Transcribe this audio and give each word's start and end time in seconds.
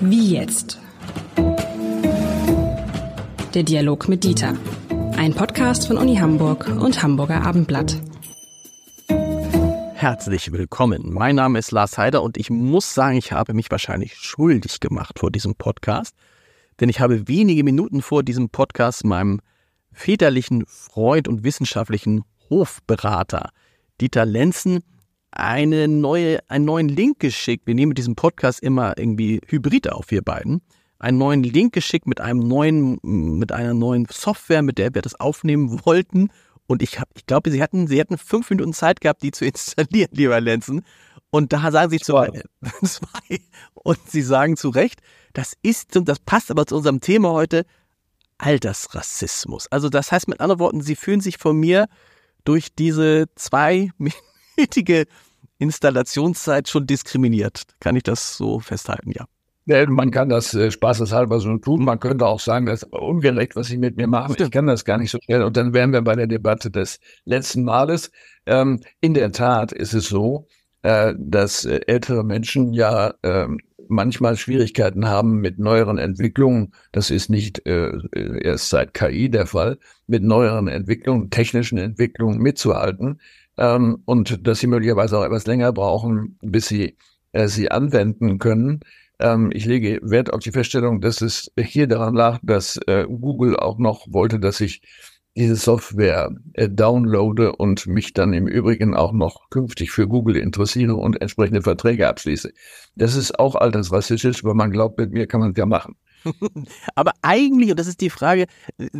Wie 0.00 0.34
jetzt? 0.34 0.78
Der 3.54 3.62
Dialog 3.62 4.08
mit 4.08 4.24
Dieter. 4.24 4.54
Ein 5.16 5.34
Podcast 5.34 5.86
von 5.86 5.98
Uni 5.98 6.16
Hamburg 6.16 6.66
und 6.68 7.02
Hamburger 7.02 7.42
Abendblatt. 7.42 8.00
Herzlich 9.94 10.52
willkommen. 10.52 11.12
Mein 11.12 11.36
Name 11.36 11.58
ist 11.58 11.70
Lars 11.70 11.96
Heider 11.96 12.22
und 12.22 12.36
ich 12.36 12.50
muss 12.50 12.94
sagen, 12.94 13.16
ich 13.16 13.32
habe 13.32 13.54
mich 13.54 13.70
wahrscheinlich 13.70 14.16
schuldig 14.16 14.80
gemacht 14.80 15.18
vor 15.18 15.30
diesem 15.30 15.54
Podcast, 15.54 16.14
denn 16.80 16.88
ich 16.88 17.00
habe 17.00 17.28
wenige 17.28 17.64
Minuten 17.64 18.02
vor 18.02 18.22
diesem 18.22 18.50
Podcast 18.50 19.04
meinem 19.04 19.40
väterlichen 19.92 20.64
Freund 20.66 21.28
und 21.28 21.44
wissenschaftlichen 21.44 22.24
Hofberater 22.50 23.50
Dieter 24.00 24.26
Lenzen 24.26 24.80
eine 25.34 25.88
neue, 25.88 26.38
einen 26.48 26.64
neuen 26.64 26.88
Link 26.88 27.18
geschickt. 27.18 27.66
Wir 27.66 27.74
nehmen 27.74 27.90
mit 27.90 27.98
diesem 27.98 28.14
Podcast 28.14 28.60
immer 28.60 28.96
irgendwie 28.96 29.40
Hybrid 29.46 29.90
auf, 29.90 30.10
wir 30.10 30.22
beiden. 30.22 30.62
Einen 31.00 31.18
neuen 31.18 31.42
Link 31.42 31.72
geschickt 31.74 32.06
mit 32.06 32.20
einem 32.20 32.38
neuen, 32.38 32.98
mit 33.02 33.50
einer 33.50 33.74
neuen 33.74 34.06
Software, 34.10 34.62
mit 34.62 34.78
der 34.78 34.94
wir 34.94 35.02
das 35.02 35.18
aufnehmen 35.18 35.80
wollten. 35.84 36.30
Und 36.66 36.82
ich 36.82 37.00
habe, 37.00 37.10
ich 37.16 37.26
glaube, 37.26 37.50
sie 37.50 37.62
hatten, 37.62 37.88
sie 37.88 38.00
hatten 38.00 38.16
fünf 38.16 38.48
Minuten 38.48 38.72
Zeit 38.72 39.00
gehabt, 39.00 39.22
die 39.22 39.32
zu 39.32 39.44
installieren, 39.44 40.10
lieber 40.14 40.40
Lenzen. 40.40 40.82
Und 41.30 41.52
da 41.52 41.70
sagen 41.72 41.90
sie 41.90 41.98
zu 41.98 42.14
Recht, 42.14 42.44
und 43.74 43.98
sie 44.08 44.22
sagen 44.22 44.56
zu 44.56 44.68
Recht, 44.68 45.00
das 45.32 45.54
ist, 45.62 45.96
und 45.96 46.08
das 46.08 46.20
passt 46.20 46.52
aber 46.52 46.64
zu 46.64 46.76
unserem 46.76 47.00
Thema 47.00 47.32
heute, 47.32 47.66
Altersrassismus. 48.38 49.66
Also 49.66 49.88
das 49.88 50.12
heißt 50.12 50.28
mit 50.28 50.40
anderen 50.40 50.60
Worten, 50.60 50.80
sie 50.80 50.94
fühlen 50.94 51.20
sich 51.20 51.38
von 51.38 51.56
mir 51.56 51.88
durch 52.44 52.74
diese 52.74 53.26
zwei 53.34 53.90
nötige 54.58 55.06
Installationszeit 55.58 56.68
schon 56.68 56.86
diskriminiert. 56.86 57.62
Kann 57.80 57.96
ich 57.96 58.02
das 58.02 58.36
so 58.36 58.60
festhalten, 58.60 59.12
ja. 59.12 59.26
Ja, 59.66 59.88
man 59.88 60.10
kann 60.10 60.28
das 60.28 60.52
äh, 60.52 60.70
spaßeshalber 60.70 61.40
so 61.40 61.56
tun. 61.56 61.84
Man 61.84 61.98
könnte 61.98 62.26
auch 62.26 62.40
sagen, 62.40 62.66
das 62.66 62.82
ist 62.82 62.92
ungerecht, 62.92 63.56
was 63.56 63.68
Sie 63.68 63.78
mit 63.78 63.96
mir 63.96 64.06
machen. 64.06 64.36
Ich 64.38 64.50
kann 64.50 64.66
das 64.66 64.84
gar 64.84 64.98
nicht 64.98 65.10
so 65.10 65.18
schnell. 65.24 65.42
Und 65.42 65.56
dann 65.56 65.72
wären 65.72 65.92
wir 65.92 66.02
bei 66.02 66.14
der 66.14 66.26
Debatte 66.26 66.70
des 66.70 67.00
letzten 67.24 67.64
Males. 67.64 68.10
Ähm, 68.44 68.80
in 69.00 69.14
der 69.14 69.32
Tat 69.32 69.72
ist 69.72 69.94
es 69.94 70.06
so, 70.08 70.48
äh, 70.82 71.14
dass 71.16 71.64
äh, 71.64 71.80
ältere 71.86 72.24
Menschen 72.24 72.74
ja 72.74 73.14
äh, 73.22 73.46
manchmal 73.88 74.36
Schwierigkeiten 74.36 75.08
haben 75.08 75.40
mit 75.40 75.58
neueren 75.58 75.96
Entwicklungen. 75.96 76.74
Das 76.92 77.10
ist 77.10 77.30
nicht 77.30 77.66
äh, 77.66 77.92
erst 78.42 78.68
seit 78.68 78.92
KI 78.92 79.30
der 79.30 79.46
Fall, 79.46 79.78
mit 80.06 80.22
neueren 80.22 80.68
Entwicklungen, 80.68 81.30
technischen 81.30 81.78
Entwicklungen 81.78 82.38
mitzuhalten 82.38 83.18
ähm, 83.58 84.02
und 84.04 84.46
dass 84.46 84.60
sie 84.60 84.66
möglicherweise 84.66 85.18
auch 85.18 85.24
etwas 85.24 85.46
länger 85.46 85.72
brauchen, 85.72 86.38
bis 86.42 86.68
sie 86.68 86.96
äh, 87.32 87.48
sie 87.48 87.70
anwenden 87.70 88.38
können. 88.38 88.80
Ähm, 89.18 89.50
ich 89.52 89.66
lege 89.66 90.00
Wert 90.02 90.32
auf 90.32 90.40
die 90.40 90.52
Feststellung, 90.52 91.00
dass 91.00 91.20
es 91.20 91.50
hier 91.58 91.86
daran 91.86 92.14
lag, 92.14 92.38
dass 92.42 92.78
äh, 92.86 93.06
Google 93.08 93.56
auch 93.56 93.78
noch 93.78 94.06
wollte, 94.08 94.38
dass 94.38 94.60
ich 94.60 94.82
diese 95.36 95.56
Software 95.56 96.30
äh, 96.52 96.68
downloade 96.68 97.56
und 97.56 97.86
mich 97.86 98.12
dann 98.12 98.32
im 98.32 98.46
Übrigen 98.46 98.94
auch 98.94 99.12
noch 99.12 99.50
künftig 99.50 99.90
für 99.90 100.06
Google 100.06 100.36
interessiere 100.36 100.94
und 100.94 101.20
entsprechende 101.20 101.62
Verträge 101.62 102.08
abschließe. 102.08 102.52
Das 102.94 103.16
ist 103.16 103.38
auch 103.38 103.56
altersrassistisch, 103.56 104.44
weil 104.44 104.54
man 104.54 104.70
glaubt, 104.70 104.98
mit 104.98 105.10
mir 105.10 105.26
kann 105.26 105.40
man 105.40 105.50
es 105.50 105.56
ja 105.56 105.66
machen. 105.66 105.96
Aber 106.94 107.12
eigentlich, 107.22 107.70
und 107.70 107.80
das 107.80 107.88
ist 107.88 108.00
die 108.00 108.10
Frage, 108.10 108.46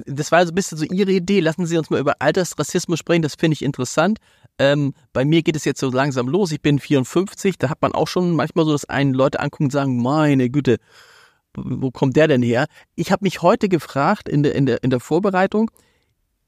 das 0.06 0.33
war 0.33 0.44
so 0.44 0.52
ein 0.52 0.56
bisschen 0.56 0.77
so 0.77 0.84
Ihre 0.84 1.12
Idee, 1.12 1.41
lassen 1.41 1.66
Sie 1.66 1.78
uns 1.78 1.89
mal 1.89 2.00
über 2.00 2.16
Altersrassismus 2.18 2.98
sprechen, 2.98 3.22
das 3.22 3.36
finde 3.36 3.55
ich 3.55 3.62
interessant. 3.62 4.18
Ähm, 4.58 4.94
bei 5.12 5.24
mir 5.24 5.42
geht 5.42 5.56
es 5.56 5.64
jetzt 5.64 5.80
so 5.80 5.91
langsam 5.91 6.28
los, 6.28 6.52
ich 6.52 6.60
bin 6.60 6.78
54, 6.78 7.58
da 7.58 7.70
hat 7.70 7.83
man 7.83 7.92
auch 7.92 8.06
schon 8.06 8.36
manchmal 8.36 8.64
so, 8.64 8.72
dass 8.72 8.88
einen 8.88 9.12
Leute 9.12 9.41
angucken 9.41 9.64
und 9.64 9.72
sagen, 9.72 10.00
meine 10.00 10.48
Güte, 10.48 10.78
wo 11.56 11.91
kommt 11.91 12.16
der 12.16 12.28
denn 12.28 12.42
her? 12.42 12.66
Ich 12.94 13.11
habe 13.11 13.24
mich 13.24 13.42
heute 13.42 13.69
gefragt 13.69 14.28
in 14.28 14.42
der, 14.42 14.55
in, 14.55 14.66
der, 14.66 14.83
in 14.83 14.91
der 14.91 15.00
Vorbereitung, 15.00 15.70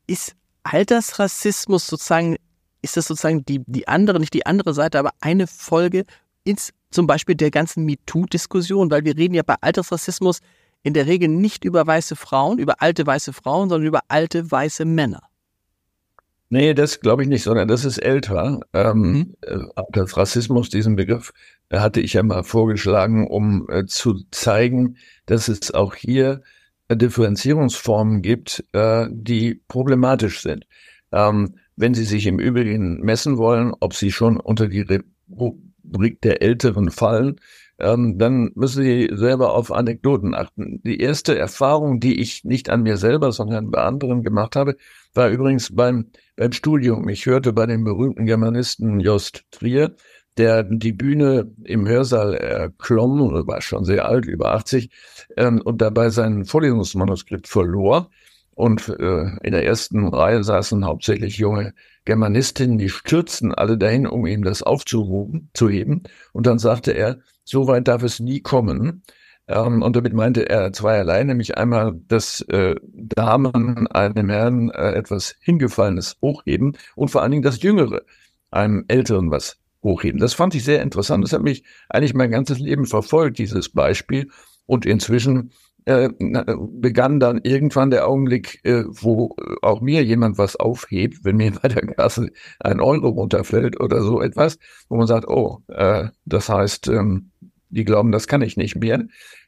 ist 0.07 0.35
Altersrassismus 0.63 1.87
sozusagen, 1.87 2.37
ist 2.83 2.97
das 2.97 3.07
sozusagen 3.07 3.45
die, 3.45 3.63
die 3.67 3.89
andere, 3.89 4.21
nicht 4.21 4.35
die 4.35 4.47
andere 4.47 4.75
Seite, 4.75 4.99
aber 4.99 5.11
eine 5.21 5.47
Folge 5.47 6.05
ins, 6.45 6.73
zum 6.91 7.07
Beispiel 7.07 7.35
der 7.35 7.51
ganzen 7.51 7.85
MeToo-Diskussion, 7.85 8.91
weil 8.91 9.05
wir 9.05 9.17
reden 9.17 9.35
ja 9.35 9.43
bei 9.43 9.57
Altersrassismus 9.61 10.41
in 10.83 10.95
der 10.95 11.07
Regel 11.07 11.29
nicht 11.29 11.65
über 11.65 11.85
weiße 11.85 12.15
Frauen, 12.15 12.59
über 12.59 12.81
alte 12.81 13.05
weiße 13.05 13.33
Frauen, 13.33 13.69
sondern 13.69 13.89
über 13.89 14.01
alte 14.09 14.49
weiße 14.49 14.85
Männer. 14.85 15.23
Nee, 16.49 16.75
das 16.75 17.01
glaube 17.01 17.23
ich 17.23 17.29
nicht, 17.29 17.43
sondern 17.43 17.67
das 17.67 17.85
ist 17.85 17.99
älter. 17.99 18.61
Ähm, 18.73 18.99
mhm. 18.99 19.35
Äh, 19.43 19.59
das 19.91 20.17
Rassismus, 20.17 20.69
diesen 20.71 20.97
Begriff, 20.97 21.33
äh, 21.71 21.81
hatte 21.81 22.01
ich 22.01 22.13
ja 22.13 22.23
mal 22.23 22.45
vorgeschlagen, 22.45 23.27
um 23.27 23.69
äh, 23.69 23.87
zu 23.87 24.23
zeigen, 24.31 24.97
dass 25.27 25.49
es 25.49 25.75
auch 25.75 25.95
hier 25.95 26.43
äh, 26.89 26.97
Differenzierungsformen 26.97 28.23
gibt, 28.23 28.65
äh, 28.73 29.09
die 29.11 29.61
problematisch 29.67 30.43
sind. 30.43 30.67
Ähm, 31.13 31.57
wenn 31.77 31.95
Sie 31.95 32.05
sich 32.05 32.27
im 32.27 32.39
Übrigen 32.39 33.01
messen 33.01 33.39
wollen, 33.39 33.73
ob 33.81 33.95
Sie 33.95 34.13
schon 34.13 34.39
unter 34.39 34.69
die 34.69 34.87
Rubrik 35.31 36.21
der 36.23 36.43
Älteren 36.43 36.91
fallen, 36.91 37.41
ähm, 37.79 38.19
dann 38.19 38.53
müssen 38.55 38.83
Sie 38.83 39.11
selber 39.13 39.53
auf 39.55 39.71
Anekdoten 39.71 40.35
achten. 40.35 40.81
Die 40.83 41.01
erste 41.01 41.39
Erfahrung, 41.39 42.01
die 42.01 42.21
ich 42.21 42.45
nicht 42.45 42.71
an 42.71 42.83
mir 42.83 42.97
selber, 42.97 43.33
sondern 43.33 43.71
bei 43.71 43.83
anderen 43.83 44.23
gemacht 44.23 44.57
habe, 44.57 44.77
war 45.13 45.29
übrigens 45.29 45.75
beim, 45.75 46.11
beim 46.37 46.53
Studium. 46.53 47.09
Ich 47.09 47.27
hörte 47.27 47.53
bei 47.53 47.67
dem 47.67 47.85
berühmten 47.85 48.25
Germanisten 48.25 49.01
Jost 49.01 49.45
Trier, 49.51 49.95
der 50.39 50.63
die 50.63 50.93
Bühne 50.93 51.51
im 51.65 51.87
Hörsaal 51.87 52.35
erklomm, 52.35 53.47
war 53.47 53.61
schon 53.61 53.85
sehr 53.85 54.07
alt, 54.07 54.27
über 54.27 54.53
80, 54.53 54.91
ähm, 55.37 55.61
und 55.63 55.81
dabei 55.83 56.11
sein 56.11 56.45
Vorlesungsmanuskript 56.45 57.49
verlor. 57.49 58.11
Und 58.55 58.89
äh, 58.89 59.37
in 59.43 59.53
der 59.53 59.67
ersten 59.67 60.09
Reihe 60.09 60.43
saßen 60.43 60.87
hauptsächlich 60.87 61.37
junge 61.37 61.75
Germanistinnen, 62.07 62.79
die 62.79 62.89
stürzten 62.89 63.55
alle 63.55 63.77
dahin, 63.77 64.07
um 64.07 64.25
ihm 64.25 64.45
das 64.45 64.63
aufzuheben. 64.63 65.51
Zu 65.53 65.69
heben. 65.69 66.05
Und 66.33 66.47
dann 66.47 66.59
sagte 66.59 66.93
er, 66.93 67.19
so 67.47 67.67
weit 67.67 67.89
darf 67.89 68.03
es 68.03 68.21
nie 68.21 68.41
kommen. 68.41 69.03
Ähm, 69.49 69.83
und 69.83 69.97
damit 69.97 70.13
meinte 70.13 70.49
er 70.49 70.73
zweierlei, 70.73 71.23
nämlich 71.25 71.57
einmal, 71.57 71.95
dass 72.09 72.41
äh, 72.49 72.75
Damen 72.93 73.87
einem 73.87 74.29
Herrn 74.29 74.71
äh, 74.71 74.93
etwas 74.93 75.37
Hingefallenes 75.41 76.17
hochheben 76.21 76.77
und 76.97 77.11
vor 77.11 77.23
allen 77.23 77.31
Dingen 77.31 77.45
das 77.45 77.63
Jüngere 77.63 78.03
einem 78.51 78.85
Älteren 78.89 79.31
was 79.31 79.59
hochheben. 79.83 80.21
Das 80.21 80.35
fand 80.35 80.55
ich 80.55 80.65
sehr 80.65 80.83
interessant. 80.83 81.23
Das 81.23 81.33
hat 81.33 81.43
mich 81.43 81.63
eigentlich 81.89 82.15
mein 82.15 82.31
ganzes 82.33 82.59
Leben 82.59 82.87
verfolgt, 82.87 83.39
dieses 83.39 83.69
Beispiel. 83.69 84.29
Und 84.67 84.85
inzwischen 84.85 85.53
äh, 85.85 86.11
begann 86.19 87.21
dann 87.21 87.41
irgendwann 87.45 87.91
der 87.91 88.09
Augenblick, 88.09 88.61
äh, 88.65 88.83
wo 88.89 89.37
auch 89.63 89.81
mir 89.81 90.03
jemand 90.03 90.37
was 90.37 90.57
aufhebt, 90.57 91.25
wenn 91.25 91.37
mir 91.37 91.53
bei 91.53 91.69
der 91.69 91.87
Kasse 91.87 92.31
ein 92.59 92.81
Euro 92.81 93.11
runterfällt 93.11 93.81
oder 93.81 94.03
so 94.03 94.21
etwas, 94.21 94.59
wo 94.89 94.97
man 94.97 95.07
sagt, 95.07 95.29
oh, 95.29 95.63
äh, 95.69 96.09
das 96.25 96.49
heißt, 96.49 96.89
ähm, 96.89 97.31
die 97.71 97.85
glauben, 97.85 98.13
das 98.13 98.27
kann 98.27 98.43
ich 98.43 98.57
nicht 98.57 98.77
mehr. 98.77 99.05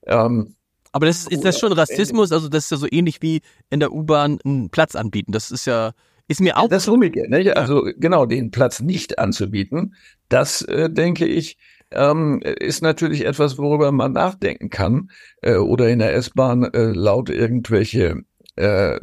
Ähm, 0.07 0.55
aber 0.93 1.07
das 1.07 1.27
ist, 1.27 1.45
das 1.45 1.59
schon 1.59 1.73
Rassismus? 1.73 2.33
Also 2.33 2.49
das 2.49 2.65
ist 2.65 2.71
ja 2.71 2.77
so 2.77 2.87
ähnlich 2.91 3.21
wie 3.21 3.43
in 3.71 3.81
der 3.81 3.93
U-Bahn 3.93 4.39
einen 4.45 4.71
Platz 4.71 4.97
anbieten. 4.97 5.33
Das 5.33 5.51
ist 5.51 5.67
ja 5.67 5.93
ist 6.29 6.41
mir 6.41 6.59
auch. 6.59 6.69
Das 6.69 6.89
umgekehrt. 6.89 7.31
Ne? 7.31 7.57
Also 7.57 7.89
genau 7.97 8.27
den 8.27 8.51
Platz 8.51 8.81
nicht 8.81 9.19
anzubieten, 9.19 9.95
das 10.29 10.63
äh, 10.63 10.91
denke 10.91 11.27
ich 11.27 11.59
ähm, 11.91 12.41
ist 12.43 12.83
natürlich 12.83 13.25
etwas, 13.25 13.59
worüber 13.59 13.93
man 13.93 14.13
nachdenken 14.13 14.71
kann. 14.71 15.11
Äh, 15.43 15.57
oder 15.57 15.89
in 15.89 15.99
der 15.99 16.15
S-Bahn 16.15 16.65
äh, 16.65 16.93
laut 16.93 17.31
irgendwelche 17.31 18.23
äh, 18.57 18.99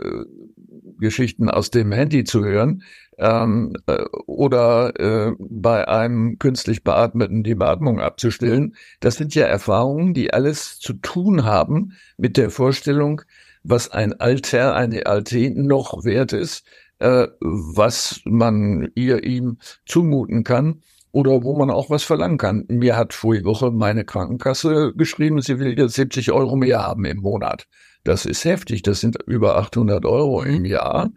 Geschichten 1.00 1.50
aus 1.50 1.72
dem 1.72 1.91
Handy 1.91 2.23
zu 2.23 2.44
hören 2.44 2.83
ähm, 3.17 3.73
äh, 3.88 4.03
oder 4.25 4.94
äh, 5.00 5.33
bei 5.39 5.88
einem 5.88 6.38
künstlich 6.39 6.83
beatmeten 6.83 7.44
die 7.44 7.56
Beatmung 7.56 8.00
abzustellen. 8.00 8.75
Das 8.99 9.16
sind 9.16 9.35
ja 9.35 9.46
Erfahrungen, 9.46 10.14
die 10.14 10.34
alles 10.34 10.79
zu 10.79 10.93
tun 10.93 11.46
haben 11.46 11.93
mit 12.17 12.37
der 12.37 12.49
Vorstellung, 12.49 13.22
was 13.64 13.90
ein 13.90 14.20
Alter, 14.20 14.75
eine 14.75 15.05
Alte 15.05 15.52
noch 15.52 16.03
wert 16.03 16.34
ist, 16.34 16.66
äh, 16.99 17.28
was 17.40 18.22
man 18.25 18.90
ihr 18.96 19.23
ihm 19.23 19.58
zumuten 19.85 20.43
kann 20.43 20.81
oder 21.11 21.43
wo 21.43 21.58
man 21.58 21.70
auch 21.72 21.90
was 21.90 22.03
verlangen 22.03 22.37
kann. 22.37 22.66
Mir 22.67 22.97
hat 22.97 23.14
vorige 23.14 23.46
Woche 23.46 23.72
meine 23.72 24.03
Krankenkasse 24.03 24.93
geschrieben, 24.96 25.41
sie 25.41 25.59
will 25.59 25.78
jetzt 25.78 25.96
70 25.96 26.31
Euro 26.31 26.55
mehr 26.58 26.84
haben 26.84 27.05
im 27.05 27.20
Monat. 27.20 27.67
Das 28.05 28.25
ist 28.25 28.46
heftig, 28.46 28.84
das 28.84 29.02
sind 29.02 29.17
über 29.25 29.57
800 29.57 30.05
Euro 30.05 30.43
im. 30.43 30.63
Jahr 30.63 31.09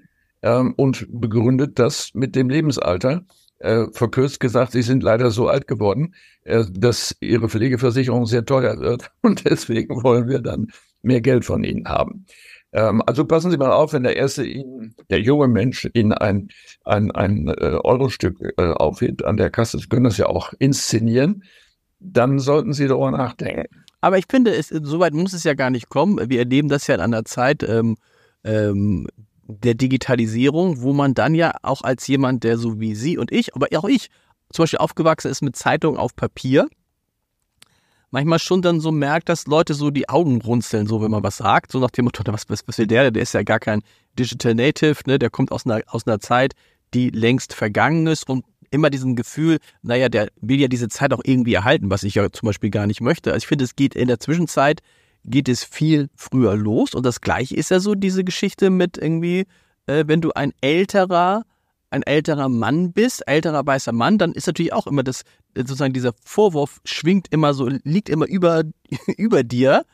ähm, 0.43 0.73
und 0.77 1.07
begründet 1.11 1.79
das 1.79 2.13
mit 2.15 2.35
dem 2.35 2.49
Lebensalter. 2.49 3.25
Äh, 3.59 3.87
verkürzt 3.93 4.41
gesagt, 4.41 4.73
sie 4.73 4.83
sind 4.83 5.03
leider 5.03 5.31
so 5.31 5.49
alt 5.49 5.67
geworden, 5.67 6.15
äh, 6.45 6.65
dass 6.71 7.15
ihre 7.21 7.49
Pflegeversicherung 7.49 8.25
sehr 8.25 8.45
teuer 8.45 8.79
wird 8.79 9.11
und 9.23 9.45
deswegen 9.45 10.03
wollen 10.03 10.29
wir 10.29 10.41
dann 10.41 10.69
mehr 11.03 11.21
Geld 11.21 11.45
von 11.45 11.63
ihnen 11.63 11.87
haben. 11.87 12.25
Ähm, 12.73 13.03
also 13.05 13.27
passen 13.27 13.51
Sie 13.51 13.59
mal 13.59 13.73
auf, 13.73 13.93
wenn 13.93 14.05
der 14.05 14.17
erste 14.17 14.45
Ihnen, 14.45 14.95
der 15.11 15.21
junge 15.21 15.49
Mensch 15.49 15.89
Ihnen 15.93 16.13
ein, 16.13 16.49
ein, 16.85 17.11
ein 17.11 17.49
äh, 17.49 17.79
Eurostück 17.85 18.39
äh, 18.57 18.71
aufhebt 18.71 19.25
an 19.25 19.37
der 19.37 19.51
Kasse, 19.51 19.79
Sie 19.79 19.89
können 19.89 20.05
das 20.05 20.17
ja 20.19 20.27
auch 20.27 20.55
inszenieren. 20.59 21.45
dann 22.01 22.39
sollten 22.39 22.73
Sie 22.73 22.87
darüber 22.87 23.11
nachdenken. 23.11 23.85
Aber 24.01 24.19
ich 24.19 24.27
finde, 24.29 24.55
es, 24.55 24.69
soweit 24.69 25.15
muss 25.15 25.33
es 25.33 25.45
ja 25.45 25.55
gar 25.55 25.71
nicht 25.71 25.89
kommen. 25.89 26.31
Wir 26.31 26.41
erleben 26.41 26.69
das 26.69 26.87
ja 26.87 26.95
in 26.95 27.01
einer 27.01 27.25
Zeit 27.25 27.63
ähm, 27.63 27.97
ähm, 28.45 29.09
der 29.49 29.75
Digitalisierung, 29.75 30.83
wo 30.83 30.93
man 30.93 31.15
dann 31.15 31.35
ja 31.35 31.55
auch 31.63 31.83
als 31.83 32.07
jemand, 32.07 32.45
der 32.45 32.59
so 32.59 32.81
wie 32.81 32.95
Sie 32.95 33.19
und 33.19 33.33
ich, 33.33 33.55
aber 33.55 33.69
auch 33.77 33.89
ich, 33.89 34.11
zum 34.53 34.63
Beispiel 34.63 34.79
aufgewachsen 34.79 35.31
ist 35.31 35.43
mit 35.43 35.57
Zeitungen 35.57 35.99
auf 35.99 36.15
Papier, 36.15 36.69
manchmal 38.11 38.39
schon 38.39 38.63
dann 38.63 38.81
so 38.81 38.93
merkt, 38.93 39.29
dass 39.29 39.47
Leute 39.47 39.75
so 39.75 39.91
die 39.91 40.09
Augen 40.09 40.41
runzeln, 40.41 40.87
so 40.87 41.03
wenn 41.03 41.11
man 41.11 41.23
was 41.23 41.39
sagt, 41.39 41.73
so 41.73 41.79
nach 41.79 41.91
dem 41.91 42.05
Motto, 42.05 42.23
was, 42.27 42.49
was, 42.49 42.67
was 42.67 42.79
will 42.79 42.87
der? 42.87 43.11
Der 43.11 43.23
ist 43.23 43.35
ja 43.35 43.43
gar 43.43 43.59
kein 43.59 43.83
Digital 44.19 44.55
Native, 44.55 44.97
ne? 45.07 45.19
Der 45.19 45.31
kommt 45.31 45.53
aus 45.53 45.67
einer, 45.67 45.83
aus 45.89 46.07
einer 46.07 46.21
Zeit, 46.21 46.55
die 46.95 47.11
längst 47.11 47.55
vergangen 47.55 48.07
ist 48.07 48.29
und 48.29 48.45
immer 48.71 48.91
diesen 48.91 49.17
Gefühl, 49.17 49.59
naja, 49.83 50.09
der 50.09 50.29
will 50.41 50.61
ja 50.61 50.69
diese 50.69 50.89
Zeit 50.89 51.13
auch 51.13 51.21
irgendwie 51.25 51.55
erhalten, 51.55 51.91
was 51.91 52.03
ich 52.03 52.15
ja 52.15 52.31
zum 52.31 52.47
Beispiel 52.47 52.71
gar 52.71 52.87
nicht 52.87 53.01
möchte. 53.01 53.33
Also 53.33 53.45
ich 53.45 53.47
finde, 53.47 53.65
es 53.65 53.77
geht 53.77 53.95
in 53.95 54.09
der 54.09 54.21
Zwischenzeit, 54.21 54.81
geht 55.25 55.49
es 55.49 55.65
viel 55.65 56.09
früher 56.15 56.57
los 56.57 56.95
und 56.95 57.05
das 57.05 57.21
gleiche 57.21 57.57
ist 57.57 57.71
ja 57.71 57.81
so 57.81 57.95
diese 57.95 58.25
Geschichte 58.25 58.71
mit 58.71 58.99
irgendwie, 58.99 59.47
äh, 59.87 60.05
wenn 60.07 60.21
du 60.21 60.33
ein 60.33 60.53
älterer, 60.61 61.45
ein 61.91 62.03
älterer 62.03 62.49
Mann 62.49 62.93
bist, 62.93 63.27
älterer 63.27 63.67
weißer 63.67 63.93
Mann, 63.93 64.19
dann 64.19 64.33
ist 64.33 64.47
natürlich 64.47 64.73
auch 64.73 64.87
immer 64.87 65.03
das, 65.03 65.23
sozusagen 65.55 65.93
dieser 65.93 66.13
Vorwurf 66.25 66.81
schwingt 66.85 67.29
immer 67.31 67.55
so, 67.55 67.69
liegt 67.85 68.09
immer 68.09 68.27
über, 68.27 68.65
über 69.17 69.43
dir, 69.43 69.85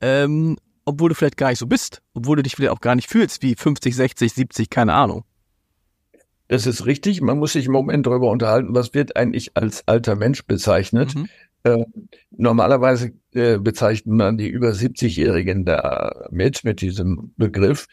ähm, 0.00 0.56
obwohl 0.84 1.10
du 1.10 1.14
vielleicht 1.14 1.36
gar 1.36 1.50
nicht 1.50 1.58
so 1.58 1.66
bist, 1.66 2.02
obwohl 2.14 2.36
du 2.36 2.42
dich 2.42 2.56
vielleicht 2.56 2.72
auch 2.72 2.80
gar 2.80 2.94
nicht 2.94 3.08
fühlst 3.08 3.42
wie 3.42 3.54
50, 3.54 3.94
60, 3.94 4.32
70, 4.32 4.70
keine 4.70 4.94
Ahnung. 4.94 5.24
Das 6.48 6.66
ist 6.66 6.86
richtig. 6.86 7.20
Man 7.20 7.38
muss 7.38 7.52
sich 7.52 7.66
im 7.66 7.72
Moment 7.72 8.06
darüber 8.06 8.30
unterhalten, 8.30 8.74
was 8.74 8.94
wird 8.94 9.16
eigentlich 9.16 9.52
als 9.54 9.86
alter 9.86 10.16
Mensch 10.16 10.44
bezeichnet. 10.46 11.14
Mhm. 11.14 11.28
Äh, 11.64 11.84
normalerweise 12.30 13.12
äh, 13.34 13.58
bezeichnet 13.58 14.14
man 14.14 14.38
die 14.38 14.48
über 14.48 14.70
70-Jährigen 14.70 15.64
da 15.64 16.26
mit, 16.30 16.64
mit 16.64 16.80
diesem 16.80 17.32
Begriff. 17.36 17.86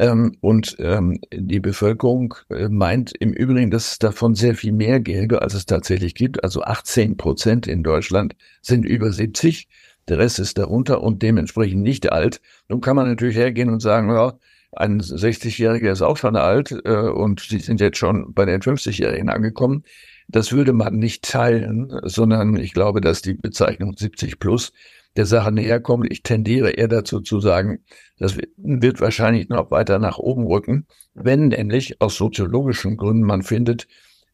Ähm, 0.00 0.36
und 0.40 0.76
ähm, 0.78 1.20
die 1.32 1.60
Bevölkerung 1.60 2.34
äh, 2.48 2.68
meint 2.68 3.12
im 3.20 3.32
Übrigen, 3.32 3.70
dass 3.70 3.92
es 3.92 3.98
davon 3.98 4.34
sehr 4.34 4.54
viel 4.54 4.72
mehr 4.72 4.98
gäbe, 4.98 5.42
als 5.42 5.54
es 5.54 5.66
tatsächlich 5.66 6.14
gibt. 6.14 6.42
Also 6.42 6.62
18 6.62 7.16
Prozent 7.16 7.66
in 7.66 7.82
Deutschland 7.82 8.34
sind 8.62 8.84
über 8.84 9.12
70. 9.12 9.68
Der 10.08 10.18
Rest 10.18 10.38
ist 10.38 10.56
darunter 10.56 11.02
und 11.02 11.22
dementsprechend 11.22 11.82
nicht 11.82 12.10
alt. 12.10 12.40
Nun 12.68 12.80
kann 12.80 12.96
man 12.96 13.08
natürlich 13.08 13.36
hergehen 13.36 13.68
und 13.68 13.80
sagen, 13.80 14.08
ja, 14.08 14.38
ein 14.72 15.00
60-Jähriger 15.00 15.90
ist 15.90 16.02
auch 16.02 16.16
schon 16.16 16.36
alt 16.36 16.72
äh, 16.84 16.90
und 16.90 17.40
sie 17.40 17.58
sind 17.58 17.80
jetzt 17.80 17.98
schon 17.98 18.32
bei 18.32 18.44
den 18.44 18.60
50-Jährigen 18.60 19.28
angekommen. 19.28 19.84
Das 20.28 20.52
würde 20.52 20.72
man 20.72 20.96
nicht 20.96 21.24
teilen, 21.24 21.92
sondern 22.04 22.56
ich 22.56 22.72
glaube, 22.72 23.00
dass 23.00 23.20
die 23.20 23.34
Bezeichnung 23.34 23.96
70 23.96 24.38
plus 24.38 24.72
der 25.16 25.26
Sache 25.26 25.50
näher 25.50 25.80
kommt. 25.80 26.06
Ich 26.10 26.22
tendiere 26.22 26.70
eher 26.70 26.86
dazu 26.86 27.20
zu 27.20 27.40
sagen, 27.40 27.80
das 28.18 28.36
wird 28.56 29.00
wahrscheinlich 29.00 29.48
noch 29.48 29.72
weiter 29.72 29.98
nach 29.98 30.18
oben 30.18 30.46
rücken, 30.46 30.86
wenn 31.14 31.48
nämlich 31.48 32.00
aus 32.00 32.16
soziologischen 32.16 32.96
Gründen 32.96 33.24
man 33.24 33.42
findet, 33.42 33.88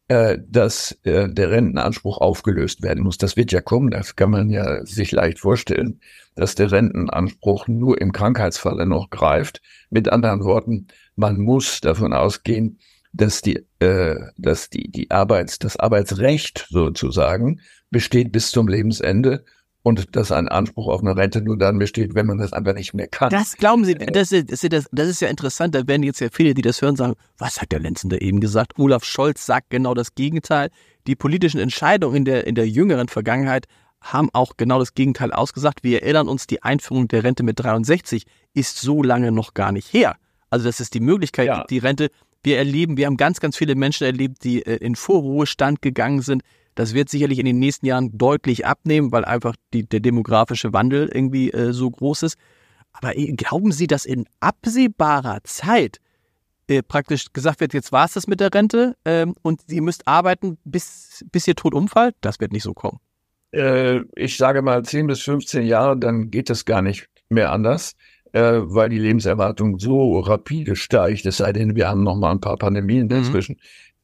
äh, 0.07 0.37
dass 0.47 0.97
äh, 1.03 1.27
der 1.29 1.51
Rentenanspruch 1.51 2.19
aufgelöst 2.19 2.81
werden 2.81 3.03
muss. 3.03 3.17
Das 3.17 3.35
wird 3.35 3.51
ja 3.51 3.61
kommen, 3.61 3.91
das 3.91 4.15
kann 4.15 4.31
man 4.31 4.49
ja 4.49 4.85
sich 4.85 5.11
leicht 5.11 5.39
vorstellen, 5.39 5.99
dass 6.35 6.55
der 6.55 6.71
Rentenanspruch 6.71 7.67
nur 7.67 7.99
im 7.99 8.11
Krankheitsfalle 8.11 8.85
noch 8.85 9.09
greift. 9.09 9.61
Mit 9.89 10.09
anderen 10.09 10.43
Worten, 10.43 10.87
man 11.15 11.39
muss 11.39 11.81
davon 11.81 12.13
ausgehen, 12.13 12.79
dass 13.11 13.41
die, 13.41 13.65
äh, 13.79 14.15
dass 14.37 14.69
die, 14.69 14.89
die 14.89 15.11
Arbeits, 15.11 15.59
das 15.59 15.77
Arbeitsrecht 15.77 16.67
sozusagen 16.69 17.61
besteht 17.89 18.31
bis 18.31 18.51
zum 18.51 18.67
Lebensende 18.67 19.43
und 19.83 20.15
dass 20.15 20.31
ein 20.31 20.47
Anspruch 20.49 20.87
auf 20.87 21.01
eine 21.01 21.15
Rente 21.15 21.41
nur 21.41 21.57
dann 21.57 21.79
besteht, 21.79 22.13
wenn 22.13 22.25
man 22.25 22.37
das 22.37 22.51
einfach 22.51 22.73
nicht 22.73 22.93
mehr 22.93 23.07
kann. 23.07 23.29
Das 23.29 23.55
glauben 23.55 23.85
Sie, 23.85 23.93
äh, 23.93 24.11
das 24.11 24.31
ist, 24.31 24.71
das, 24.71 24.87
das 24.91 25.07
ist 25.07 25.21
ja 25.21 25.29
interessant. 25.29 25.75
Da 25.75 25.87
werden 25.87 26.03
jetzt 26.03 26.19
ja 26.19 26.27
viele, 26.31 26.53
die 26.53 26.61
das 26.61 26.81
hören, 26.81 26.95
sagen, 26.95 27.13
was 27.37 27.61
hat 27.61 27.71
der 27.71 27.79
Lenzen 27.79 28.09
da 28.09 28.17
eben 28.17 28.41
gesagt? 28.41 28.77
Olaf 28.77 29.05
Scholz 29.05 29.45
sagt 29.45 29.69
genau 29.69 29.93
das 29.93 30.13
Gegenteil. 30.15 30.69
Die 31.07 31.15
politischen 31.15 31.59
Entscheidungen 31.59 32.17
in 32.17 32.25
der, 32.25 32.47
in 32.47 32.55
der 32.55 32.67
jüngeren 32.67 33.07
Vergangenheit 33.07 33.65
haben 34.01 34.29
auch 34.33 34.57
genau 34.57 34.79
das 34.79 34.93
Gegenteil 34.93 35.31
ausgesagt. 35.31 35.83
Wir 35.83 36.03
erinnern 36.03 36.27
uns, 36.27 36.47
die 36.47 36.63
Einführung 36.63 37.07
der 37.07 37.23
Rente 37.23 37.43
mit 37.43 37.59
63 37.59 38.25
ist 38.53 38.79
so 38.79 39.03
lange 39.03 39.31
noch 39.31 39.53
gar 39.53 39.71
nicht 39.71 39.93
her. 39.93 40.17
Also 40.49 40.65
das 40.65 40.79
ist 40.79 40.93
die 40.93 40.99
Möglichkeit, 40.99 41.47
ja. 41.47 41.65
die 41.69 41.79
Rente. 41.79 42.09
Wir 42.43 42.57
erleben, 42.57 42.97
wir 42.97 43.07
haben 43.07 43.17
ganz, 43.17 43.39
ganz 43.39 43.57
viele 43.57 43.75
Menschen 43.75 44.05
erlebt, 44.05 44.43
die 44.43 44.65
äh, 44.65 44.77
in 44.77 44.95
Vorruhestand 44.95 45.81
gegangen 45.81 46.21
sind, 46.21 46.43
das 46.77 46.93
wird 46.93 47.09
sicherlich 47.09 47.39
in 47.39 47.45
den 47.45 47.57
nächsten 47.57 47.87
Jahren 47.87 48.15
deutlich 48.19 48.67
abnehmen, 48.67 49.11
weil 49.11 49.25
einfach 49.25 49.55
die, 49.73 49.89
der 49.89 49.99
demografische 49.99 50.73
Wandel 50.73 51.09
irgendwie 51.11 51.51
äh, 51.51 51.73
so 51.73 51.89
groß 51.89 52.21
ist. 52.23 52.37
Aber 52.93 53.17
äh, 53.17 53.33
glauben 53.33 53.71
Sie, 53.71 53.87
dass 53.87 54.05
in 54.05 54.25
absehbarer 54.41 55.39
Zeit 55.43 55.97
äh, 56.67 56.83
praktisch 56.83 57.33
gesagt 57.33 57.61
wird, 57.61 57.73
jetzt 57.73 57.91
war 57.91 58.05
es 58.05 58.13
das 58.13 58.27
mit 58.27 58.39
der 58.39 58.53
Rente 58.53 58.95
ähm, 59.05 59.33
und 59.41 59.61
Sie 59.65 59.81
müsst 59.81 60.07
arbeiten, 60.07 60.59
bis, 60.65 61.25
bis 61.31 61.47
Ihr 61.47 61.55
Tod 61.55 61.73
umfällt? 61.73 62.15
Das 62.21 62.39
wird 62.39 62.51
nicht 62.51 62.63
so 62.63 62.75
kommen. 62.75 62.99
Äh, 63.53 64.01
ich 64.15 64.37
sage 64.37 64.61
mal 64.61 64.83
10 64.83 65.07
bis 65.07 65.21
15 65.23 65.65
Jahre, 65.65 65.97
dann 65.97 66.29
geht 66.29 66.51
das 66.51 66.63
gar 66.63 66.83
nicht 66.83 67.09
mehr 67.29 67.51
anders, 67.51 67.95
äh, 68.33 68.59
weil 68.61 68.89
die 68.89 68.99
Lebenserwartung 68.99 69.79
so 69.79 70.19
rapide 70.19 70.75
steigt, 70.75 71.25
es 71.25 71.37
sei 71.37 71.53
denn, 71.53 71.75
wir 71.75 71.89
haben 71.89 72.03
noch 72.03 72.15
mal 72.15 72.29
ein 72.29 72.41
paar 72.41 72.57
Pandemien 72.57 73.05
mhm. 73.05 73.09
dazwischen. 73.09 73.57